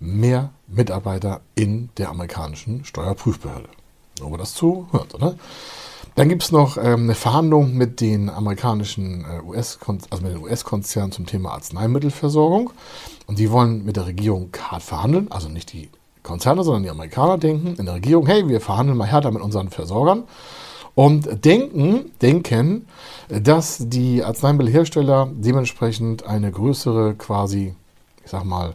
mehr 0.00 0.50
Mitarbeiter 0.68 1.40
in 1.54 1.90
der 1.98 2.10
amerikanischen 2.10 2.84
Steuerprüfbehörde. 2.84 3.68
Nur 4.20 4.30
mal 4.30 4.36
das 4.36 4.54
zu 4.54 4.86
hören, 4.92 5.08
oder? 5.14 5.34
Dann 6.14 6.28
gibt 6.28 6.42
es 6.42 6.50
noch 6.50 6.76
ähm, 6.76 7.04
eine 7.04 7.14
Verhandlung 7.14 7.74
mit 7.74 8.00
den 8.00 8.28
amerikanischen 8.28 9.24
äh, 9.24 9.40
US, 9.44 9.78
also 10.10 10.24
mit 10.24 10.34
den 10.34 10.42
US-Konzernen 10.42 11.12
zum 11.12 11.26
Thema 11.26 11.52
Arzneimittelversorgung. 11.52 12.72
Und 13.26 13.38
die 13.38 13.50
wollen 13.52 13.84
mit 13.84 13.96
der 13.96 14.06
Regierung 14.06 14.50
hart 14.58 14.82
verhandeln, 14.82 15.30
also 15.30 15.48
nicht 15.48 15.72
die 15.72 15.88
Konzerne, 16.24 16.64
sondern 16.64 16.82
die 16.82 16.90
Amerikaner 16.90 17.38
denken 17.38 17.76
in 17.76 17.86
der 17.86 17.94
Regierung, 17.94 18.26
hey, 18.26 18.48
wir 18.48 18.60
verhandeln 18.60 18.98
mal 18.98 19.06
härter 19.06 19.30
mit 19.30 19.42
unseren 19.42 19.70
Versorgern 19.70 20.24
und 20.98 21.44
denken, 21.44 22.10
denken, 22.20 22.88
dass 23.28 23.78
die 23.78 24.24
Arzneimittelhersteller 24.24 25.30
dementsprechend 25.32 26.26
eine 26.26 26.50
größere 26.50 27.14
quasi, 27.14 27.72
ich 28.24 28.30
sag 28.32 28.42
mal, 28.42 28.74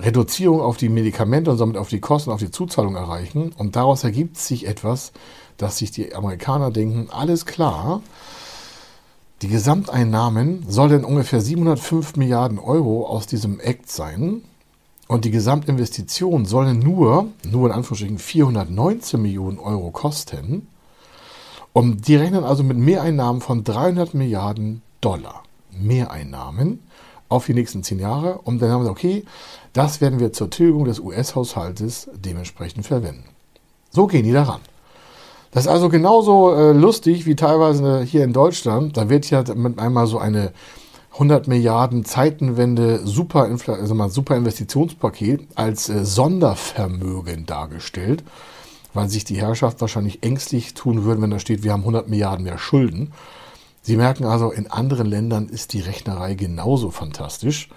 Reduzierung 0.00 0.60
auf 0.60 0.78
die 0.78 0.88
Medikamente 0.88 1.52
und 1.52 1.58
somit 1.58 1.76
auf 1.76 1.88
die 1.88 2.00
Kosten, 2.00 2.32
auf 2.32 2.40
die 2.40 2.50
Zuzahlung 2.50 2.96
erreichen. 2.96 3.52
Und 3.56 3.76
daraus 3.76 4.02
ergibt 4.02 4.36
sich 4.36 4.66
etwas, 4.66 5.12
dass 5.58 5.78
sich 5.78 5.92
die 5.92 6.12
Amerikaner 6.12 6.72
denken, 6.72 7.06
alles 7.12 7.46
klar, 7.46 8.02
die 9.42 9.48
Gesamteinnahmen 9.48 10.64
sollen 10.68 11.04
ungefähr 11.04 11.40
705 11.40 12.16
Milliarden 12.16 12.58
Euro 12.58 13.06
aus 13.06 13.28
diesem 13.28 13.60
Act 13.60 13.88
sein. 13.88 14.42
Und 15.06 15.24
die 15.24 15.30
Gesamtinvestition 15.30 16.46
sollen 16.46 16.80
nur, 16.80 17.28
nur 17.48 17.68
in 17.68 17.72
Anführungsstrichen 17.76 18.18
419 18.18 19.22
Millionen 19.22 19.60
Euro 19.60 19.92
kosten. 19.92 20.66
Und 21.76 22.08
die 22.08 22.16
rechnen 22.16 22.42
also 22.42 22.62
mit 22.62 22.78
Mehreinnahmen 22.78 23.42
von 23.42 23.62
300 23.62 24.14
Milliarden 24.14 24.80
Dollar. 25.02 25.42
Mehreinnahmen 25.78 26.80
auf 27.28 27.44
die 27.44 27.52
nächsten 27.52 27.82
zehn 27.82 27.98
Jahre. 27.98 28.38
Und 28.38 28.62
dann 28.62 28.70
haben 28.70 28.80
gesagt, 28.80 28.98
okay, 28.98 29.26
das 29.74 30.00
werden 30.00 30.18
wir 30.18 30.32
zur 30.32 30.48
Tilgung 30.48 30.86
des 30.86 31.00
US-Haushaltes 31.00 32.08
dementsprechend 32.14 32.86
verwenden. 32.86 33.24
So 33.90 34.06
gehen 34.06 34.24
die 34.24 34.32
daran. 34.32 34.62
Das 35.50 35.64
ist 35.64 35.68
also 35.68 35.90
genauso 35.90 36.54
äh, 36.54 36.72
lustig 36.72 37.26
wie 37.26 37.36
teilweise 37.36 38.00
hier 38.00 38.24
in 38.24 38.32
Deutschland. 38.32 38.96
Da 38.96 39.10
wird 39.10 39.28
ja 39.28 39.44
mit 39.54 39.78
einmal 39.78 40.06
so 40.06 40.16
eine 40.18 40.52
100 41.12 41.46
Milliarden 41.46 42.06
Zeitenwende 42.06 43.06
Super, 43.06 43.50
also 43.68 43.94
mal 43.94 44.08
Super 44.08 44.34
Investitionspaket 44.36 45.46
als 45.56 45.90
äh, 45.90 46.06
Sondervermögen 46.06 47.44
dargestellt 47.44 48.24
weil 48.96 49.08
sich 49.08 49.24
die 49.24 49.36
Herrschaft 49.36 49.80
wahrscheinlich 49.80 50.22
ängstlich 50.22 50.74
tun 50.74 51.04
würde, 51.04 51.20
wenn 51.20 51.30
da 51.30 51.38
steht, 51.38 51.62
wir 51.62 51.72
haben 51.72 51.82
100 51.82 52.08
Milliarden 52.08 52.44
mehr 52.44 52.58
Schulden. 52.58 53.12
Sie 53.82 53.96
merken 53.96 54.24
also, 54.24 54.50
in 54.50 54.70
anderen 54.70 55.06
Ländern 55.06 55.48
ist 55.48 55.74
die 55.74 55.80
Rechnerei 55.80 56.34
genauso 56.34 56.90
fantastisch. 56.90 57.68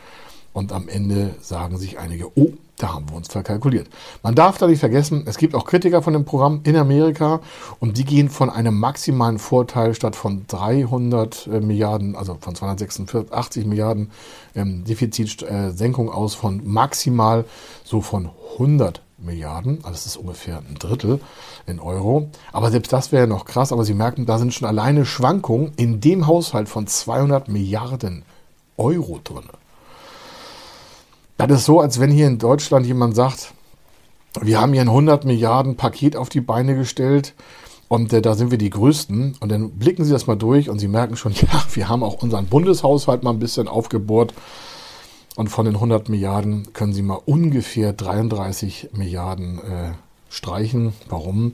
Und 0.53 0.71
am 0.71 0.87
Ende 0.89 1.35
sagen 1.41 1.77
sich 1.77 1.99
einige, 1.99 2.35
oh, 2.35 2.53
da 2.77 2.93
haben 2.93 3.09
wir 3.09 3.17
uns 3.17 3.27
verkalkuliert. 3.27 3.87
Man 4.23 4.33
darf 4.33 4.57
da 4.57 4.65
nicht 4.65 4.79
vergessen, 4.79 5.23
es 5.27 5.37
gibt 5.37 5.53
auch 5.53 5.65
Kritiker 5.65 6.01
von 6.01 6.13
dem 6.13 6.25
Programm 6.25 6.61
in 6.63 6.75
Amerika 6.75 7.41
und 7.79 7.97
die 7.97 8.05
gehen 8.05 8.29
von 8.29 8.49
einem 8.49 8.79
maximalen 8.79 9.37
Vorteil 9.37 9.93
statt 9.93 10.15
von 10.15 10.45
300 10.47 11.47
äh, 11.47 11.59
Milliarden, 11.59 12.15
also 12.15 12.37
von 12.39 12.55
286 12.55 13.65
Milliarden 13.65 14.09
ähm, 14.55 14.85
Defizitsenkung 14.85 16.07
äh, 16.07 16.11
aus 16.11 16.33
von 16.33 16.61
maximal 16.63 17.45
so 17.83 18.01
von 18.01 18.29
100 18.53 19.01
Milliarden, 19.21 19.79
also 19.83 19.91
das 19.91 20.05
ist 20.05 20.17
ungefähr 20.17 20.57
ein 20.57 20.75
Drittel 20.79 21.19
in 21.65 21.79
Euro. 21.79 22.29
Aber 22.51 22.71
selbst 22.71 22.93
das 22.93 23.11
wäre 23.11 23.27
noch 23.27 23.45
krass, 23.45 23.71
aber 23.71 23.85
Sie 23.85 23.93
merken, 23.93 24.25
da 24.25 24.37
sind 24.37 24.53
schon 24.53 24.67
alleine 24.67 25.05
Schwankungen 25.05 25.71
in 25.75 26.01
dem 26.01 26.27
Haushalt 26.27 26.69
von 26.69 26.87
200 26.87 27.47
Milliarden 27.47 28.23
Euro 28.77 29.19
drin. 29.23 29.49
Das 31.37 31.49
ist 31.51 31.65
so, 31.65 31.79
als 31.79 31.99
wenn 31.99 32.11
hier 32.11 32.27
in 32.27 32.37
Deutschland 32.37 32.85
jemand 32.85 33.15
sagt, 33.15 33.53
wir 34.41 34.59
haben 34.59 34.73
hier 34.73 34.81
ein 34.81 34.89
100 34.89 35.25
Milliarden 35.25 35.75
Paket 35.75 36.15
auf 36.15 36.29
die 36.29 36.41
Beine 36.41 36.75
gestellt 36.75 37.33
und 37.89 38.13
äh, 38.13 38.21
da 38.21 38.35
sind 38.35 38.51
wir 38.51 38.57
die 38.57 38.69
Größten. 38.69 39.37
Und 39.39 39.51
dann 39.51 39.71
blicken 39.71 40.05
Sie 40.05 40.11
das 40.11 40.27
mal 40.27 40.35
durch 40.35 40.69
und 40.69 40.79
Sie 40.79 40.87
merken 40.87 41.17
schon, 41.17 41.33
ja, 41.33 41.63
wir 41.73 41.89
haben 41.89 42.03
auch 42.03 42.21
unseren 42.21 42.45
Bundeshaushalt 42.45 43.23
mal 43.23 43.31
ein 43.31 43.39
bisschen 43.39 43.67
aufgebohrt. 43.67 44.33
Und 45.39 45.47
von 45.47 45.63
den 45.63 45.75
100 45.75 46.09
Milliarden 46.09 46.73
können 46.73 46.91
Sie 46.91 47.01
mal 47.01 47.21
ungefähr 47.25 47.93
33 47.93 48.89
Milliarden 48.91 49.59
äh, 49.59 49.91
streichen. 50.27 50.91
Warum? 51.07 51.53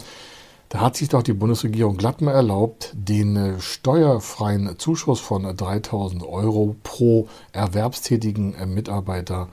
Da 0.70 0.80
hat 0.80 0.98
sich 0.98 1.10
doch 1.10 1.22
die 1.22 1.34
Bundesregierung 1.34 1.96
glatt 1.96 2.20
mal 2.20 2.32
erlaubt, 2.32 2.94
den 2.96 3.36
äh, 3.36 3.62
steuerfreien 3.62 4.80
Zuschuss 4.80 5.20
von 5.20 5.44
3000 5.44 6.24
Euro 6.24 6.76
pro 6.82 7.28
erwerbstätigen 7.52 8.56
äh, 8.56 8.66
Mitarbeiter 8.66 9.50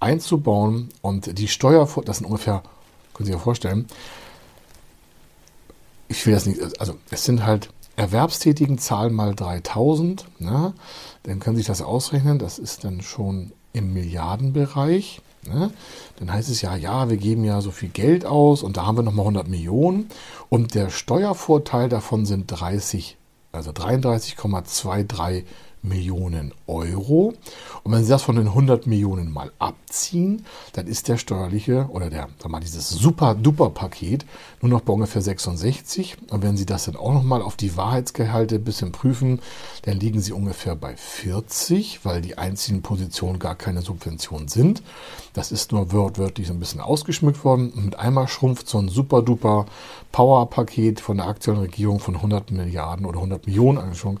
einzubauen. 0.00 0.88
Und 1.02 1.38
die 1.38 1.48
Steuer, 1.48 1.86
das 2.06 2.16
sind 2.16 2.26
ungefähr, 2.26 2.62
können 3.12 3.26
Sie 3.26 3.32
sich 3.32 3.34
ja 3.34 3.38
vorstellen, 3.38 3.84
ich 6.08 6.24
will 6.24 6.32
das 6.32 6.46
nicht, 6.46 6.80
also 6.80 6.94
es 7.10 7.26
sind 7.26 7.44
halt 7.44 7.68
erwerbstätigen 7.96 8.78
Zahlen 8.78 9.12
mal 9.12 9.34
3000, 9.34 10.24
ne? 10.38 10.72
dann 11.24 11.38
können 11.38 11.56
Sie 11.56 11.60
sich 11.60 11.68
das 11.68 11.82
ausrechnen, 11.82 12.38
das 12.38 12.58
ist 12.58 12.84
dann 12.84 13.02
schon 13.02 13.52
im 13.74 13.92
Milliardenbereich. 13.92 15.20
Ne? 15.46 15.70
Dann 16.16 16.32
heißt 16.32 16.48
es 16.48 16.62
ja, 16.62 16.74
ja, 16.74 17.10
wir 17.10 17.18
geben 17.18 17.44
ja 17.44 17.60
so 17.60 17.70
viel 17.70 17.90
Geld 17.90 18.24
aus 18.24 18.62
und 18.62 18.78
da 18.78 18.86
haben 18.86 18.96
wir 18.96 19.02
nochmal 19.02 19.24
100 19.24 19.46
Millionen 19.48 20.08
und 20.48 20.74
der 20.74 20.88
Steuervorteil 20.88 21.90
davon 21.90 22.24
sind 22.24 22.46
30, 22.46 23.18
also 23.52 23.70
33,23 23.70 25.44
Millionen 25.84 26.52
Euro. 26.66 27.34
Und 27.82 27.92
wenn 27.92 28.02
Sie 28.02 28.10
das 28.10 28.22
von 28.22 28.36
den 28.36 28.48
100 28.48 28.86
Millionen 28.86 29.30
mal 29.30 29.52
abziehen, 29.58 30.44
dann 30.72 30.86
ist 30.86 31.08
der 31.08 31.18
steuerliche 31.18 31.88
oder 31.90 32.10
der, 32.10 32.28
sag 32.38 32.50
mal, 32.50 32.60
dieses 32.60 32.88
super-duper-Paket 32.88 34.24
nur 34.62 34.70
noch 34.70 34.80
bei 34.80 34.92
ungefähr 34.92 35.22
66. 35.22 36.16
Und 36.30 36.42
wenn 36.42 36.56
Sie 36.56 36.66
das 36.66 36.86
dann 36.86 36.96
auch 36.96 37.12
nochmal 37.12 37.42
auf 37.42 37.56
die 37.56 37.76
Wahrheitsgehalte 37.76 38.56
ein 38.56 38.64
bisschen 38.64 38.92
prüfen, 38.92 39.40
dann 39.82 40.00
liegen 40.00 40.20
Sie 40.20 40.32
ungefähr 40.32 40.74
bei 40.74 40.96
40, 40.96 42.04
weil 42.04 42.22
die 42.22 42.38
einzigen 42.38 42.82
Positionen 42.82 43.38
gar 43.38 43.54
keine 43.54 43.82
Subvention 43.82 44.48
sind. 44.48 44.82
Das 45.34 45.52
ist 45.52 45.72
nur 45.72 45.92
wörtlich 45.92 46.46
so 46.46 46.54
ein 46.54 46.60
bisschen 46.60 46.80
ausgeschmückt 46.80 47.44
worden. 47.44 47.70
Und 47.70 47.84
mit 47.84 47.98
einmal 47.98 48.26
schrumpft 48.26 48.68
so 48.68 48.78
ein 48.78 48.88
super-duper 48.88 49.66
Power-Paket 50.12 51.00
von 51.00 51.18
der 51.18 51.26
aktuellen 51.26 51.60
Regierung 51.60 51.98
von 51.98 52.14
100 52.14 52.52
Milliarden 52.52 53.04
oder 53.04 53.18
100 53.18 53.46
Millionen 53.46 53.94
schon 53.94 54.20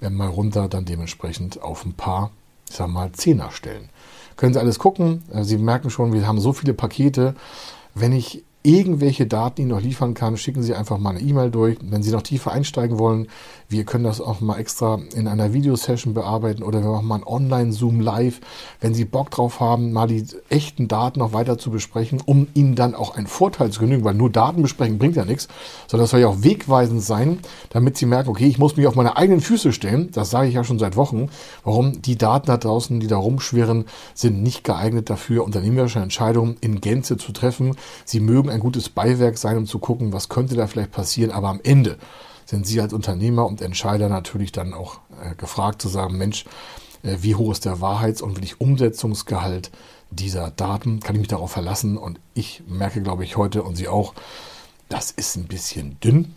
äh, 0.00 0.10
mal 0.10 0.28
runter, 0.28 0.68
dann 0.68 0.84
dementsprechend 0.86 1.03
auf 1.60 1.84
ein 1.84 1.94
paar, 1.94 2.30
ich 2.68 2.76
sag 2.76 2.88
mal, 2.88 3.12
Zehnerstellen. 3.12 3.90
Können 4.36 4.54
Sie 4.54 4.60
alles 4.60 4.78
gucken. 4.78 5.22
Äh, 5.32 5.44
Sie 5.44 5.58
merken 5.58 5.90
schon, 5.90 6.12
wir 6.12 6.26
haben 6.26 6.40
so 6.40 6.52
viele 6.52 6.74
Pakete. 6.74 7.34
Wenn 7.94 8.12
ich 8.12 8.44
irgendwelche 8.64 9.26
Daten 9.26 9.60
Ihnen 9.60 9.70
noch 9.70 9.80
liefern 9.82 10.14
kann, 10.14 10.38
schicken 10.38 10.62
Sie 10.62 10.74
einfach 10.74 10.96
mal 10.96 11.10
eine 11.10 11.20
E-Mail 11.20 11.50
durch. 11.50 11.76
Wenn 11.82 12.02
Sie 12.02 12.10
noch 12.10 12.22
tiefer 12.22 12.50
einsteigen 12.50 12.98
wollen, 12.98 13.28
wir 13.68 13.84
können 13.84 14.04
das 14.04 14.22
auch 14.22 14.40
mal 14.40 14.58
extra 14.58 15.00
in 15.14 15.28
einer 15.28 15.52
Videosession 15.52 16.14
bearbeiten 16.14 16.62
oder 16.62 16.82
wir 16.82 16.90
machen 16.90 17.06
mal 17.06 17.16
ein 17.16 17.26
Online-Zoom 17.26 18.00
live. 18.00 18.40
Wenn 18.80 18.94
Sie 18.94 19.04
Bock 19.04 19.30
drauf 19.30 19.60
haben, 19.60 19.92
mal 19.92 20.06
die 20.06 20.24
echten 20.48 20.88
Daten 20.88 21.18
noch 21.18 21.34
weiter 21.34 21.58
zu 21.58 21.70
besprechen, 21.70 22.22
um 22.24 22.46
Ihnen 22.54 22.74
dann 22.74 22.94
auch 22.94 23.16
einen 23.16 23.26
Vorteil 23.26 23.70
zu 23.70 23.80
genügen, 23.80 24.02
weil 24.02 24.14
nur 24.14 24.30
Daten 24.30 24.62
besprechen 24.62 24.96
bringt 24.96 25.16
ja 25.16 25.26
nichts, 25.26 25.48
sondern 25.86 26.04
das 26.04 26.10
soll 26.10 26.20
ja 26.20 26.28
auch 26.28 26.42
wegweisend 26.42 27.02
sein, 27.02 27.40
damit 27.68 27.98
Sie 27.98 28.06
merken, 28.06 28.30
okay, 28.30 28.46
ich 28.46 28.58
muss 28.58 28.78
mich 28.78 28.86
auf 28.86 28.94
meine 28.94 29.18
eigenen 29.18 29.42
Füße 29.42 29.74
stellen. 29.74 30.10
Das 30.12 30.30
sage 30.30 30.48
ich 30.48 30.54
ja 30.54 30.64
schon 30.64 30.78
seit 30.78 30.96
Wochen. 30.96 31.28
Warum? 31.64 32.00
Die 32.00 32.16
Daten 32.16 32.46
da 32.46 32.56
draußen, 32.56 32.98
die 32.98 33.08
da 33.08 33.18
rumschwirren, 33.18 33.84
sind 34.14 34.42
nicht 34.42 34.64
geeignet 34.64 35.10
dafür, 35.10 35.44
unternehmerische 35.44 35.98
Entscheidungen 35.98 36.56
in 36.62 36.80
Gänze 36.80 37.18
zu 37.18 37.32
treffen. 37.32 37.76
Sie 38.06 38.20
mögen 38.20 38.53
ein 38.54 38.60
gutes 38.60 38.88
Beiwerk 38.88 39.36
sein, 39.36 39.58
um 39.58 39.66
zu 39.66 39.78
gucken, 39.78 40.12
was 40.12 40.28
könnte 40.28 40.54
da 40.54 40.66
vielleicht 40.66 40.92
passieren. 40.92 41.30
Aber 41.30 41.48
am 41.48 41.60
Ende 41.62 41.98
sind 42.46 42.66
Sie 42.66 42.80
als 42.80 42.92
Unternehmer 42.92 43.46
und 43.46 43.60
Entscheider 43.60 44.08
natürlich 44.08 44.52
dann 44.52 44.72
auch 44.72 45.00
äh, 45.22 45.34
gefragt 45.34 45.82
zu 45.82 45.88
sagen, 45.88 46.16
Mensch, 46.16 46.44
äh, 47.02 47.18
wie 47.20 47.34
hoch 47.34 47.52
ist 47.52 47.64
der 47.64 47.80
Wahrheits- 47.80 48.22
und 48.22 48.36
wirklich 48.36 48.60
Umsetzungsgehalt 48.60 49.70
dieser 50.10 50.50
Daten? 50.50 51.00
Kann 51.00 51.16
ich 51.16 51.20
mich 51.20 51.28
darauf 51.28 51.50
verlassen? 51.50 51.98
Und 51.98 52.20
ich 52.34 52.62
merke, 52.66 53.02
glaube 53.02 53.24
ich, 53.24 53.36
heute 53.36 53.62
und 53.62 53.76
Sie 53.76 53.88
auch, 53.88 54.14
das 54.88 55.10
ist 55.10 55.36
ein 55.36 55.46
bisschen 55.46 55.98
dünn. 56.00 56.34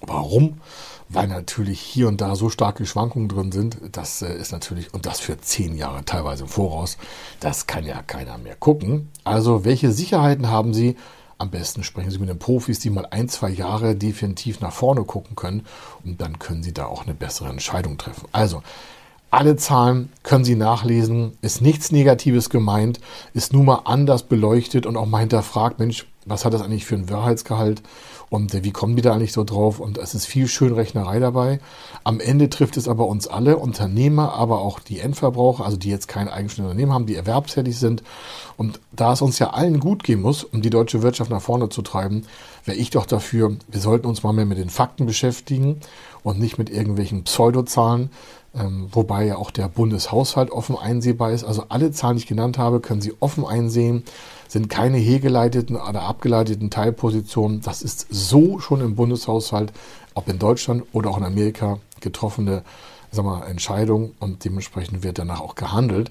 Warum? 0.00 0.60
Weil 1.08 1.28
natürlich 1.28 1.80
hier 1.80 2.08
und 2.08 2.20
da 2.20 2.34
so 2.34 2.50
starke 2.50 2.84
Schwankungen 2.84 3.28
drin 3.28 3.52
sind. 3.52 3.78
Das 3.92 4.22
äh, 4.22 4.34
ist 4.34 4.52
natürlich, 4.52 4.92
und 4.92 5.06
das 5.06 5.20
für 5.20 5.40
zehn 5.40 5.76
Jahre 5.76 6.04
teilweise 6.04 6.44
im 6.44 6.48
Voraus, 6.48 6.98
das 7.40 7.66
kann 7.66 7.84
ja 7.84 8.02
keiner 8.02 8.38
mehr 8.38 8.56
gucken. 8.56 9.10
Also, 9.22 9.64
welche 9.64 9.92
Sicherheiten 9.92 10.50
haben 10.50 10.74
Sie? 10.74 10.96
Am 11.38 11.50
besten 11.50 11.84
sprechen 11.84 12.10
Sie 12.10 12.18
mit 12.18 12.30
den 12.30 12.38
Profis, 12.38 12.80
die 12.80 12.90
mal 12.90 13.06
ein, 13.10 13.28
zwei 13.28 13.50
Jahre 13.50 13.94
definitiv 13.94 14.60
nach 14.60 14.72
vorne 14.72 15.04
gucken 15.04 15.36
können 15.36 15.66
und 16.02 16.20
dann 16.20 16.38
können 16.38 16.62
Sie 16.62 16.72
da 16.72 16.86
auch 16.86 17.04
eine 17.04 17.14
bessere 17.14 17.50
Entscheidung 17.50 17.98
treffen. 17.98 18.26
Also, 18.32 18.62
alle 19.30 19.56
Zahlen 19.56 20.10
können 20.22 20.44
Sie 20.44 20.54
nachlesen, 20.54 21.36
ist 21.42 21.60
nichts 21.60 21.92
Negatives 21.92 22.48
gemeint, 22.48 23.00
ist 23.34 23.52
nur 23.52 23.64
mal 23.64 23.82
anders 23.84 24.22
beleuchtet 24.22 24.86
und 24.86 24.96
auch 24.96 25.06
mal 25.06 25.18
hinterfragt, 25.18 25.78
Mensch, 25.78 26.06
was 26.24 26.44
hat 26.44 26.54
das 26.54 26.62
eigentlich 26.62 26.86
für 26.86 26.94
einen 26.94 27.10
Wahrheitsgehalt 27.10 27.82
und 28.28 28.54
äh, 28.54 28.64
wie 28.64 28.72
kommen 28.72 28.96
die 28.96 29.02
da 29.02 29.14
eigentlich 29.14 29.32
so 29.32 29.44
drauf? 29.44 29.78
Und 29.78 29.98
es 29.98 30.14
ist 30.14 30.26
viel 30.26 30.48
Schönrechnerei 30.48 31.20
dabei. 31.20 31.60
Am 32.04 32.20
Ende 32.20 32.50
trifft 32.50 32.76
es 32.76 32.88
aber 32.88 33.06
uns 33.06 33.28
alle, 33.28 33.56
Unternehmer, 33.56 34.34
aber 34.34 34.60
auch 34.60 34.80
die 34.80 35.00
Endverbraucher, 35.00 35.64
also 35.64 35.76
die 35.76 35.90
jetzt 35.90 36.08
kein 36.08 36.28
eigenständiges 36.28 36.72
Unternehmen 36.72 36.92
haben, 36.92 37.06
die 37.06 37.14
erwerbstätig 37.14 37.78
sind. 37.78 38.02
Und 38.56 38.80
da 38.92 39.12
es 39.12 39.22
uns 39.22 39.38
ja 39.38 39.50
allen 39.50 39.80
gut 39.80 40.02
gehen 40.02 40.20
muss, 40.20 40.44
um 40.44 40.62
die 40.62 40.70
deutsche 40.70 41.02
Wirtschaft 41.02 41.30
nach 41.30 41.42
vorne 41.42 41.68
zu 41.68 41.82
treiben, 41.82 42.24
wäre 42.64 42.76
ich 42.76 42.90
doch 42.90 43.06
dafür, 43.06 43.56
wir 43.68 43.80
sollten 43.80 44.06
uns 44.06 44.22
mal 44.22 44.32
mehr 44.32 44.46
mit 44.46 44.58
den 44.58 44.70
Fakten 44.70 45.06
beschäftigen 45.06 45.80
und 46.22 46.40
nicht 46.40 46.58
mit 46.58 46.70
irgendwelchen 46.70 47.22
Pseudozahlen, 47.22 48.10
ähm, 48.54 48.88
wobei 48.90 49.26
ja 49.26 49.36
auch 49.36 49.50
der 49.50 49.68
Bundeshaushalt 49.68 50.50
offen 50.50 50.76
einsehbar 50.76 51.30
ist. 51.30 51.44
Also 51.44 51.64
alle 51.68 51.92
Zahlen, 51.92 52.16
die 52.16 52.22
ich 52.22 52.28
genannt 52.28 52.58
habe, 52.58 52.80
können 52.80 53.00
Sie 53.00 53.14
offen 53.20 53.44
einsehen, 53.44 54.02
sind 54.48 54.68
keine 54.68 54.98
hergeleiteten 54.98 55.76
oder 55.76 56.02
abgeleiteten 56.02 56.70
Teilpositionen. 56.70 57.60
Das 57.60 57.82
ist 57.82 58.06
so 58.10 58.58
schon 58.58 58.80
im 58.80 58.94
Bundeshaushalt, 58.94 59.72
ob 60.14 60.28
in 60.28 60.38
Deutschland 60.38 60.84
oder 60.92 61.10
auch 61.10 61.18
in 61.18 61.24
Amerika, 61.24 61.78
getroffene 62.00 62.62
sag 63.10 63.24
mal, 63.24 63.46
Entscheidung 63.46 64.12
und 64.20 64.44
dementsprechend 64.44 65.02
wird 65.02 65.18
danach 65.18 65.40
auch 65.40 65.54
gehandelt. 65.54 66.10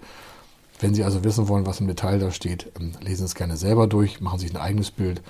Wenn 0.80 0.94
Sie 0.94 1.04
also 1.04 1.24
wissen 1.24 1.48
wollen, 1.48 1.66
was 1.66 1.80
im 1.80 1.88
Detail 1.88 2.20
da 2.20 2.32
steht, 2.32 2.72
ähm, 2.80 2.92
lesen 3.00 3.20
Sie 3.20 3.26
es 3.26 3.36
gerne 3.36 3.56
selber 3.56 3.88
durch, 3.88 4.20
machen 4.20 4.40
sich 4.40 4.54
ein 4.54 4.62
eigenes 4.62 4.92
Bild. 4.92 5.22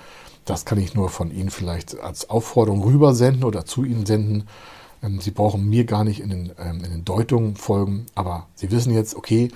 Das 0.46 0.65
kann 0.65 0.80
ich 0.80 0.96
nur 0.96 1.10
von 1.10 1.32
Ihnen 1.32 1.52
vielleicht 1.52 2.00
als 2.00 2.30
Aufforderung 2.30 2.82
rübersenden 2.84 3.44
oder 3.44 3.65
zu 3.65 3.84
Ihnen 3.84 4.06
senden. 4.06 4.48
Ähm, 5.04 5.20
Sie 5.20 5.32
brauchen 5.32 5.70
mir 5.70 5.86
gar 5.86 6.04
nicht 6.04 6.20
in 6.20 6.30
den, 6.30 6.52
ähm, 6.58 6.84
in 6.84 6.91
den 6.91 7.06
Deutungen 7.06 7.56
folgen, 7.56 8.08
aber 8.15 8.48
Sie 8.56 8.72
wissen 8.72 8.94
jetzt, 8.94 9.15
okay, 9.15 9.50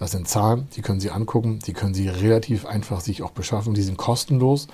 das 0.00 0.12
sind 0.12 0.26
Zahlen, 0.26 0.66
die 0.74 0.80
können 0.80 0.98
Sie 0.98 1.10
angucken, 1.10 1.60
die 1.66 1.74
können 1.74 1.94
Sie 1.94 2.08
relativ 2.08 2.64
einfach 2.66 3.00
sich 3.00 3.22
auch 3.22 3.32
beschaffen, 3.32 3.74
die 3.74 3.82
sind 3.82 3.98
kostenlos. 3.98 4.66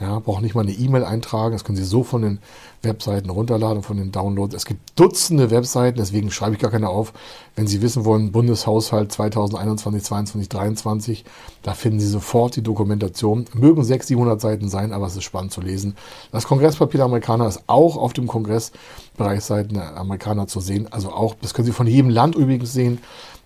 Ja, 0.00 0.18
brauchen 0.18 0.42
nicht 0.42 0.56
mal 0.56 0.62
eine 0.62 0.72
E-Mail 0.72 1.04
eintragen, 1.04 1.52
das 1.52 1.62
können 1.62 1.76
Sie 1.76 1.84
so 1.84 2.02
von 2.02 2.22
den 2.22 2.40
Webseiten 2.82 3.30
runterladen, 3.30 3.84
von 3.84 3.96
den 3.96 4.10
Downloads. 4.10 4.52
Es 4.52 4.64
gibt 4.64 4.98
Dutzende 4.98 5.52
Webseiten, 5.52 5.98
deswegen 5.98 6.32
schreibe 6.32 6.56
ich 6.56 6.60
gar 6.60 6.72
keine 6.72 6.88
auf. 6.88 7.12
Wenn 7.54 7.68
Sie 7.68 7.82
wissen 7.82 8.04
wollen, 8.04 8.32
Bundeshaushalt 8.32 9.12
2021, 9.12 10.02
2022, 10.02 10.50
2023, 10.50 11.24
da 11.62 11.74
finden 11.74 12.00
Sie 12.00 12.08
sofort 12.08 12.56
die 12.56 12.62
Dokumentation. 12.62 13.44
Mögen 13.54 13.84
600, 13.84 14.08
700 14.08 14.40
Seiten 14.40 14.68
sein, 14.68 14.92
aber 14.92 15.06
es 15.06 15.14
ist 15.14 15.22
spannend 15.22 15.52
zu 15.52 15.60
lesen. 15.60 15.94
Das 16.32 16.48
Kongresspapier 16.48 16.98
der 16.98 17.06
Amerikaner 17.06 17.46
ist 17.46 17.62
auch 17.68 17.96
auf 17.96 18.12
dem 18.12 18.26
Kongressbereichsseiten 18.26 19.74
der 19.74 19.96
Amerikaner 19.96 20.48
zu 20.48 20.58
sehen. 20.58 20.88
Also 20.90 21.12
auch, 21.12 21.36
das 21.40 21.54
können 21.54 21.66
Sie 21.66 21.72
von 21.72 21.86
jedem 21.86 22.10
Land 22.10 22.34
übrigens 22.34 22.72
sehen, 22.72 22.98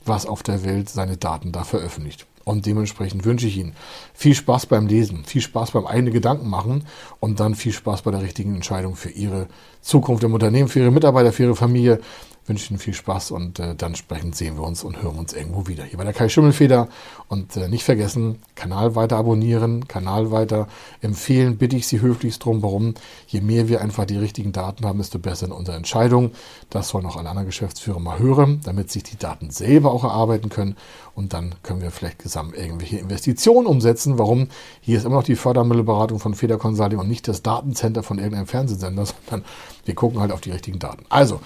was 0.08 0.26
auf 0.26 0.42
der 0.42 0.64
Welt 0.64 0.88
seine 0.88 1.16
Daten 1.16 1.52
da 1.52 1.64
veröffentlicht. 1.64 2.26
Und 2.44 2.64
dementsprechend 2.64 3.24
wünsche 3.24 3.48
ich 3.48 3.58
Ihnen 3.58 3.74
viel 4.14 4.34
Spaß 4.34 4.66
beim 4.66 4.86
Lesen, 4.86 5.24
viel 5.24 5.42
Spaß 5.42 5.72
beim 5.72 5.84
eigenen 5.84 6.12
Gedanken 6.12 6.48
machen 6.48 6.84
und 7.18 7.40
dann 7.40 7.56
viel 7.56 7.72
Spaß 7.72 8.02
bei 8.02 8.12
der 8.12 8.22
richtigen 8.22 8.54
Entscheidung 8.54 8.94
für 8.94 9.10
Ihre 9.10 9.48
Zukunft 9.80 10.22
im 10.22 10.32
Unternehmen, 10.32 10.68
für 10.68 10.78
Ihre 10.78 10.92
Mitarbeiter, 10.92 11.32
für 11.32 11.42
Ihre 11.42 11.56
Familie. 11.56 12.00
Wünsche 12.46 12.70
Ihnen 12.70 12.78
viel 12.78 12.94
Spaß 12.94 13.32
und 13.32 13.58
äh, 13.58 13.74
dann 13.74 13.94
sprechend 13.94 14.36
sehen 14.36 14.56
wir 14.56 14.62
uns 14.62 14.84
und 14.84 15.02
hören 15.02 15.18
uns 15.18 15.32
irgendwo 15.32 15.66
wieder. 15.66 15.84
Hier 15.84 15.98
bei 15.98 16.04
der 16.04 16.12
Kai 16.12 16.28
Schimmelfeder 16.28 16.88
und 17.28 17.56
äh, 17.56 17.68
nicht 17.68 17.84
vergessen, 17.84 18.38
Kanal 18.54 18.94
weiter 18.94 19.16
abonnieren, 19.16 19.88
Kanal 19.88 20.30
weiter 20.30 20.68
empfehlen, 21.00 21.58
bitte 21.58 21.76
ich 21.76 21.86
Sie 21.86 22.00
höflichst 22.00 22.44
drum. 22.44 22.62
Warum? 22.62 22.94
Je 23.26 23.40
mehr 23.40 23.68
wir 23.68 23.80
einfach 23.80 24.04
die 24.04 24.16
richtigen 24.16 24.52
Daten 24.52 24.86
haben, 24.86 24.98
desto 24.98 25.18
besser 25.18 25.46
in 25.46 25.52
unserer 25.52 25.76
Entscheidung. 25.76 26.32
Das 26.70 26.88
sollen 26.88 27.06
auch 27.06 27.16
alle 27.16 27.28
anderen 27.28 27.46
Geschäftsführer 27.46 27.98
mal 27.98 28.18
hören, 28.18 28.60
damit 28.64 28.90
sich 28.90 29.02
die 29.02 29.18
Daten 29.18 29.50
selber 29.50 29.92
auch 29.92 30.04
erarbeiten 30.04 30.48
können 30.48 30.76
und 31.16 31.32
dann 31.32 31.54
können 31.62 31.80
wir 31.80 31.90
vielleicht 31.90 32.20
zusammen 32.22 32.52
irgendwelche 32.54 32.98
Investitionen 32.98 33.66
umsetzen. 33.66 34.18
Warum? 34.18 34.48
Hier 34.82 34.98
ist 34.98 35.04
immer 35.04 35.16
noch 35.16 35.24
die 35.24 35.34
Fördermittelberatung 35.34 36.20
von 36.20 36.34
Feder 36.34 36.58
Consulting 36.58 36.98
und 36.98 37.08
nicht 37.08 37.26
das 37.26 37.42
Datencenter 37.42 38.02
von 38.02 38.18
irgendeinem 38.18 38.46
Fernsehsender, 38.46 39.06
sondern 39.28 39.48
wir 39.84 39.94
gucken 39.94 40.20
halt 40.20 40.30
auf 40.30 40.42
die 40.42 40.50
richtigen 40.50 40.78
Daten. 40.78 41.06
Also, 41.08 41.40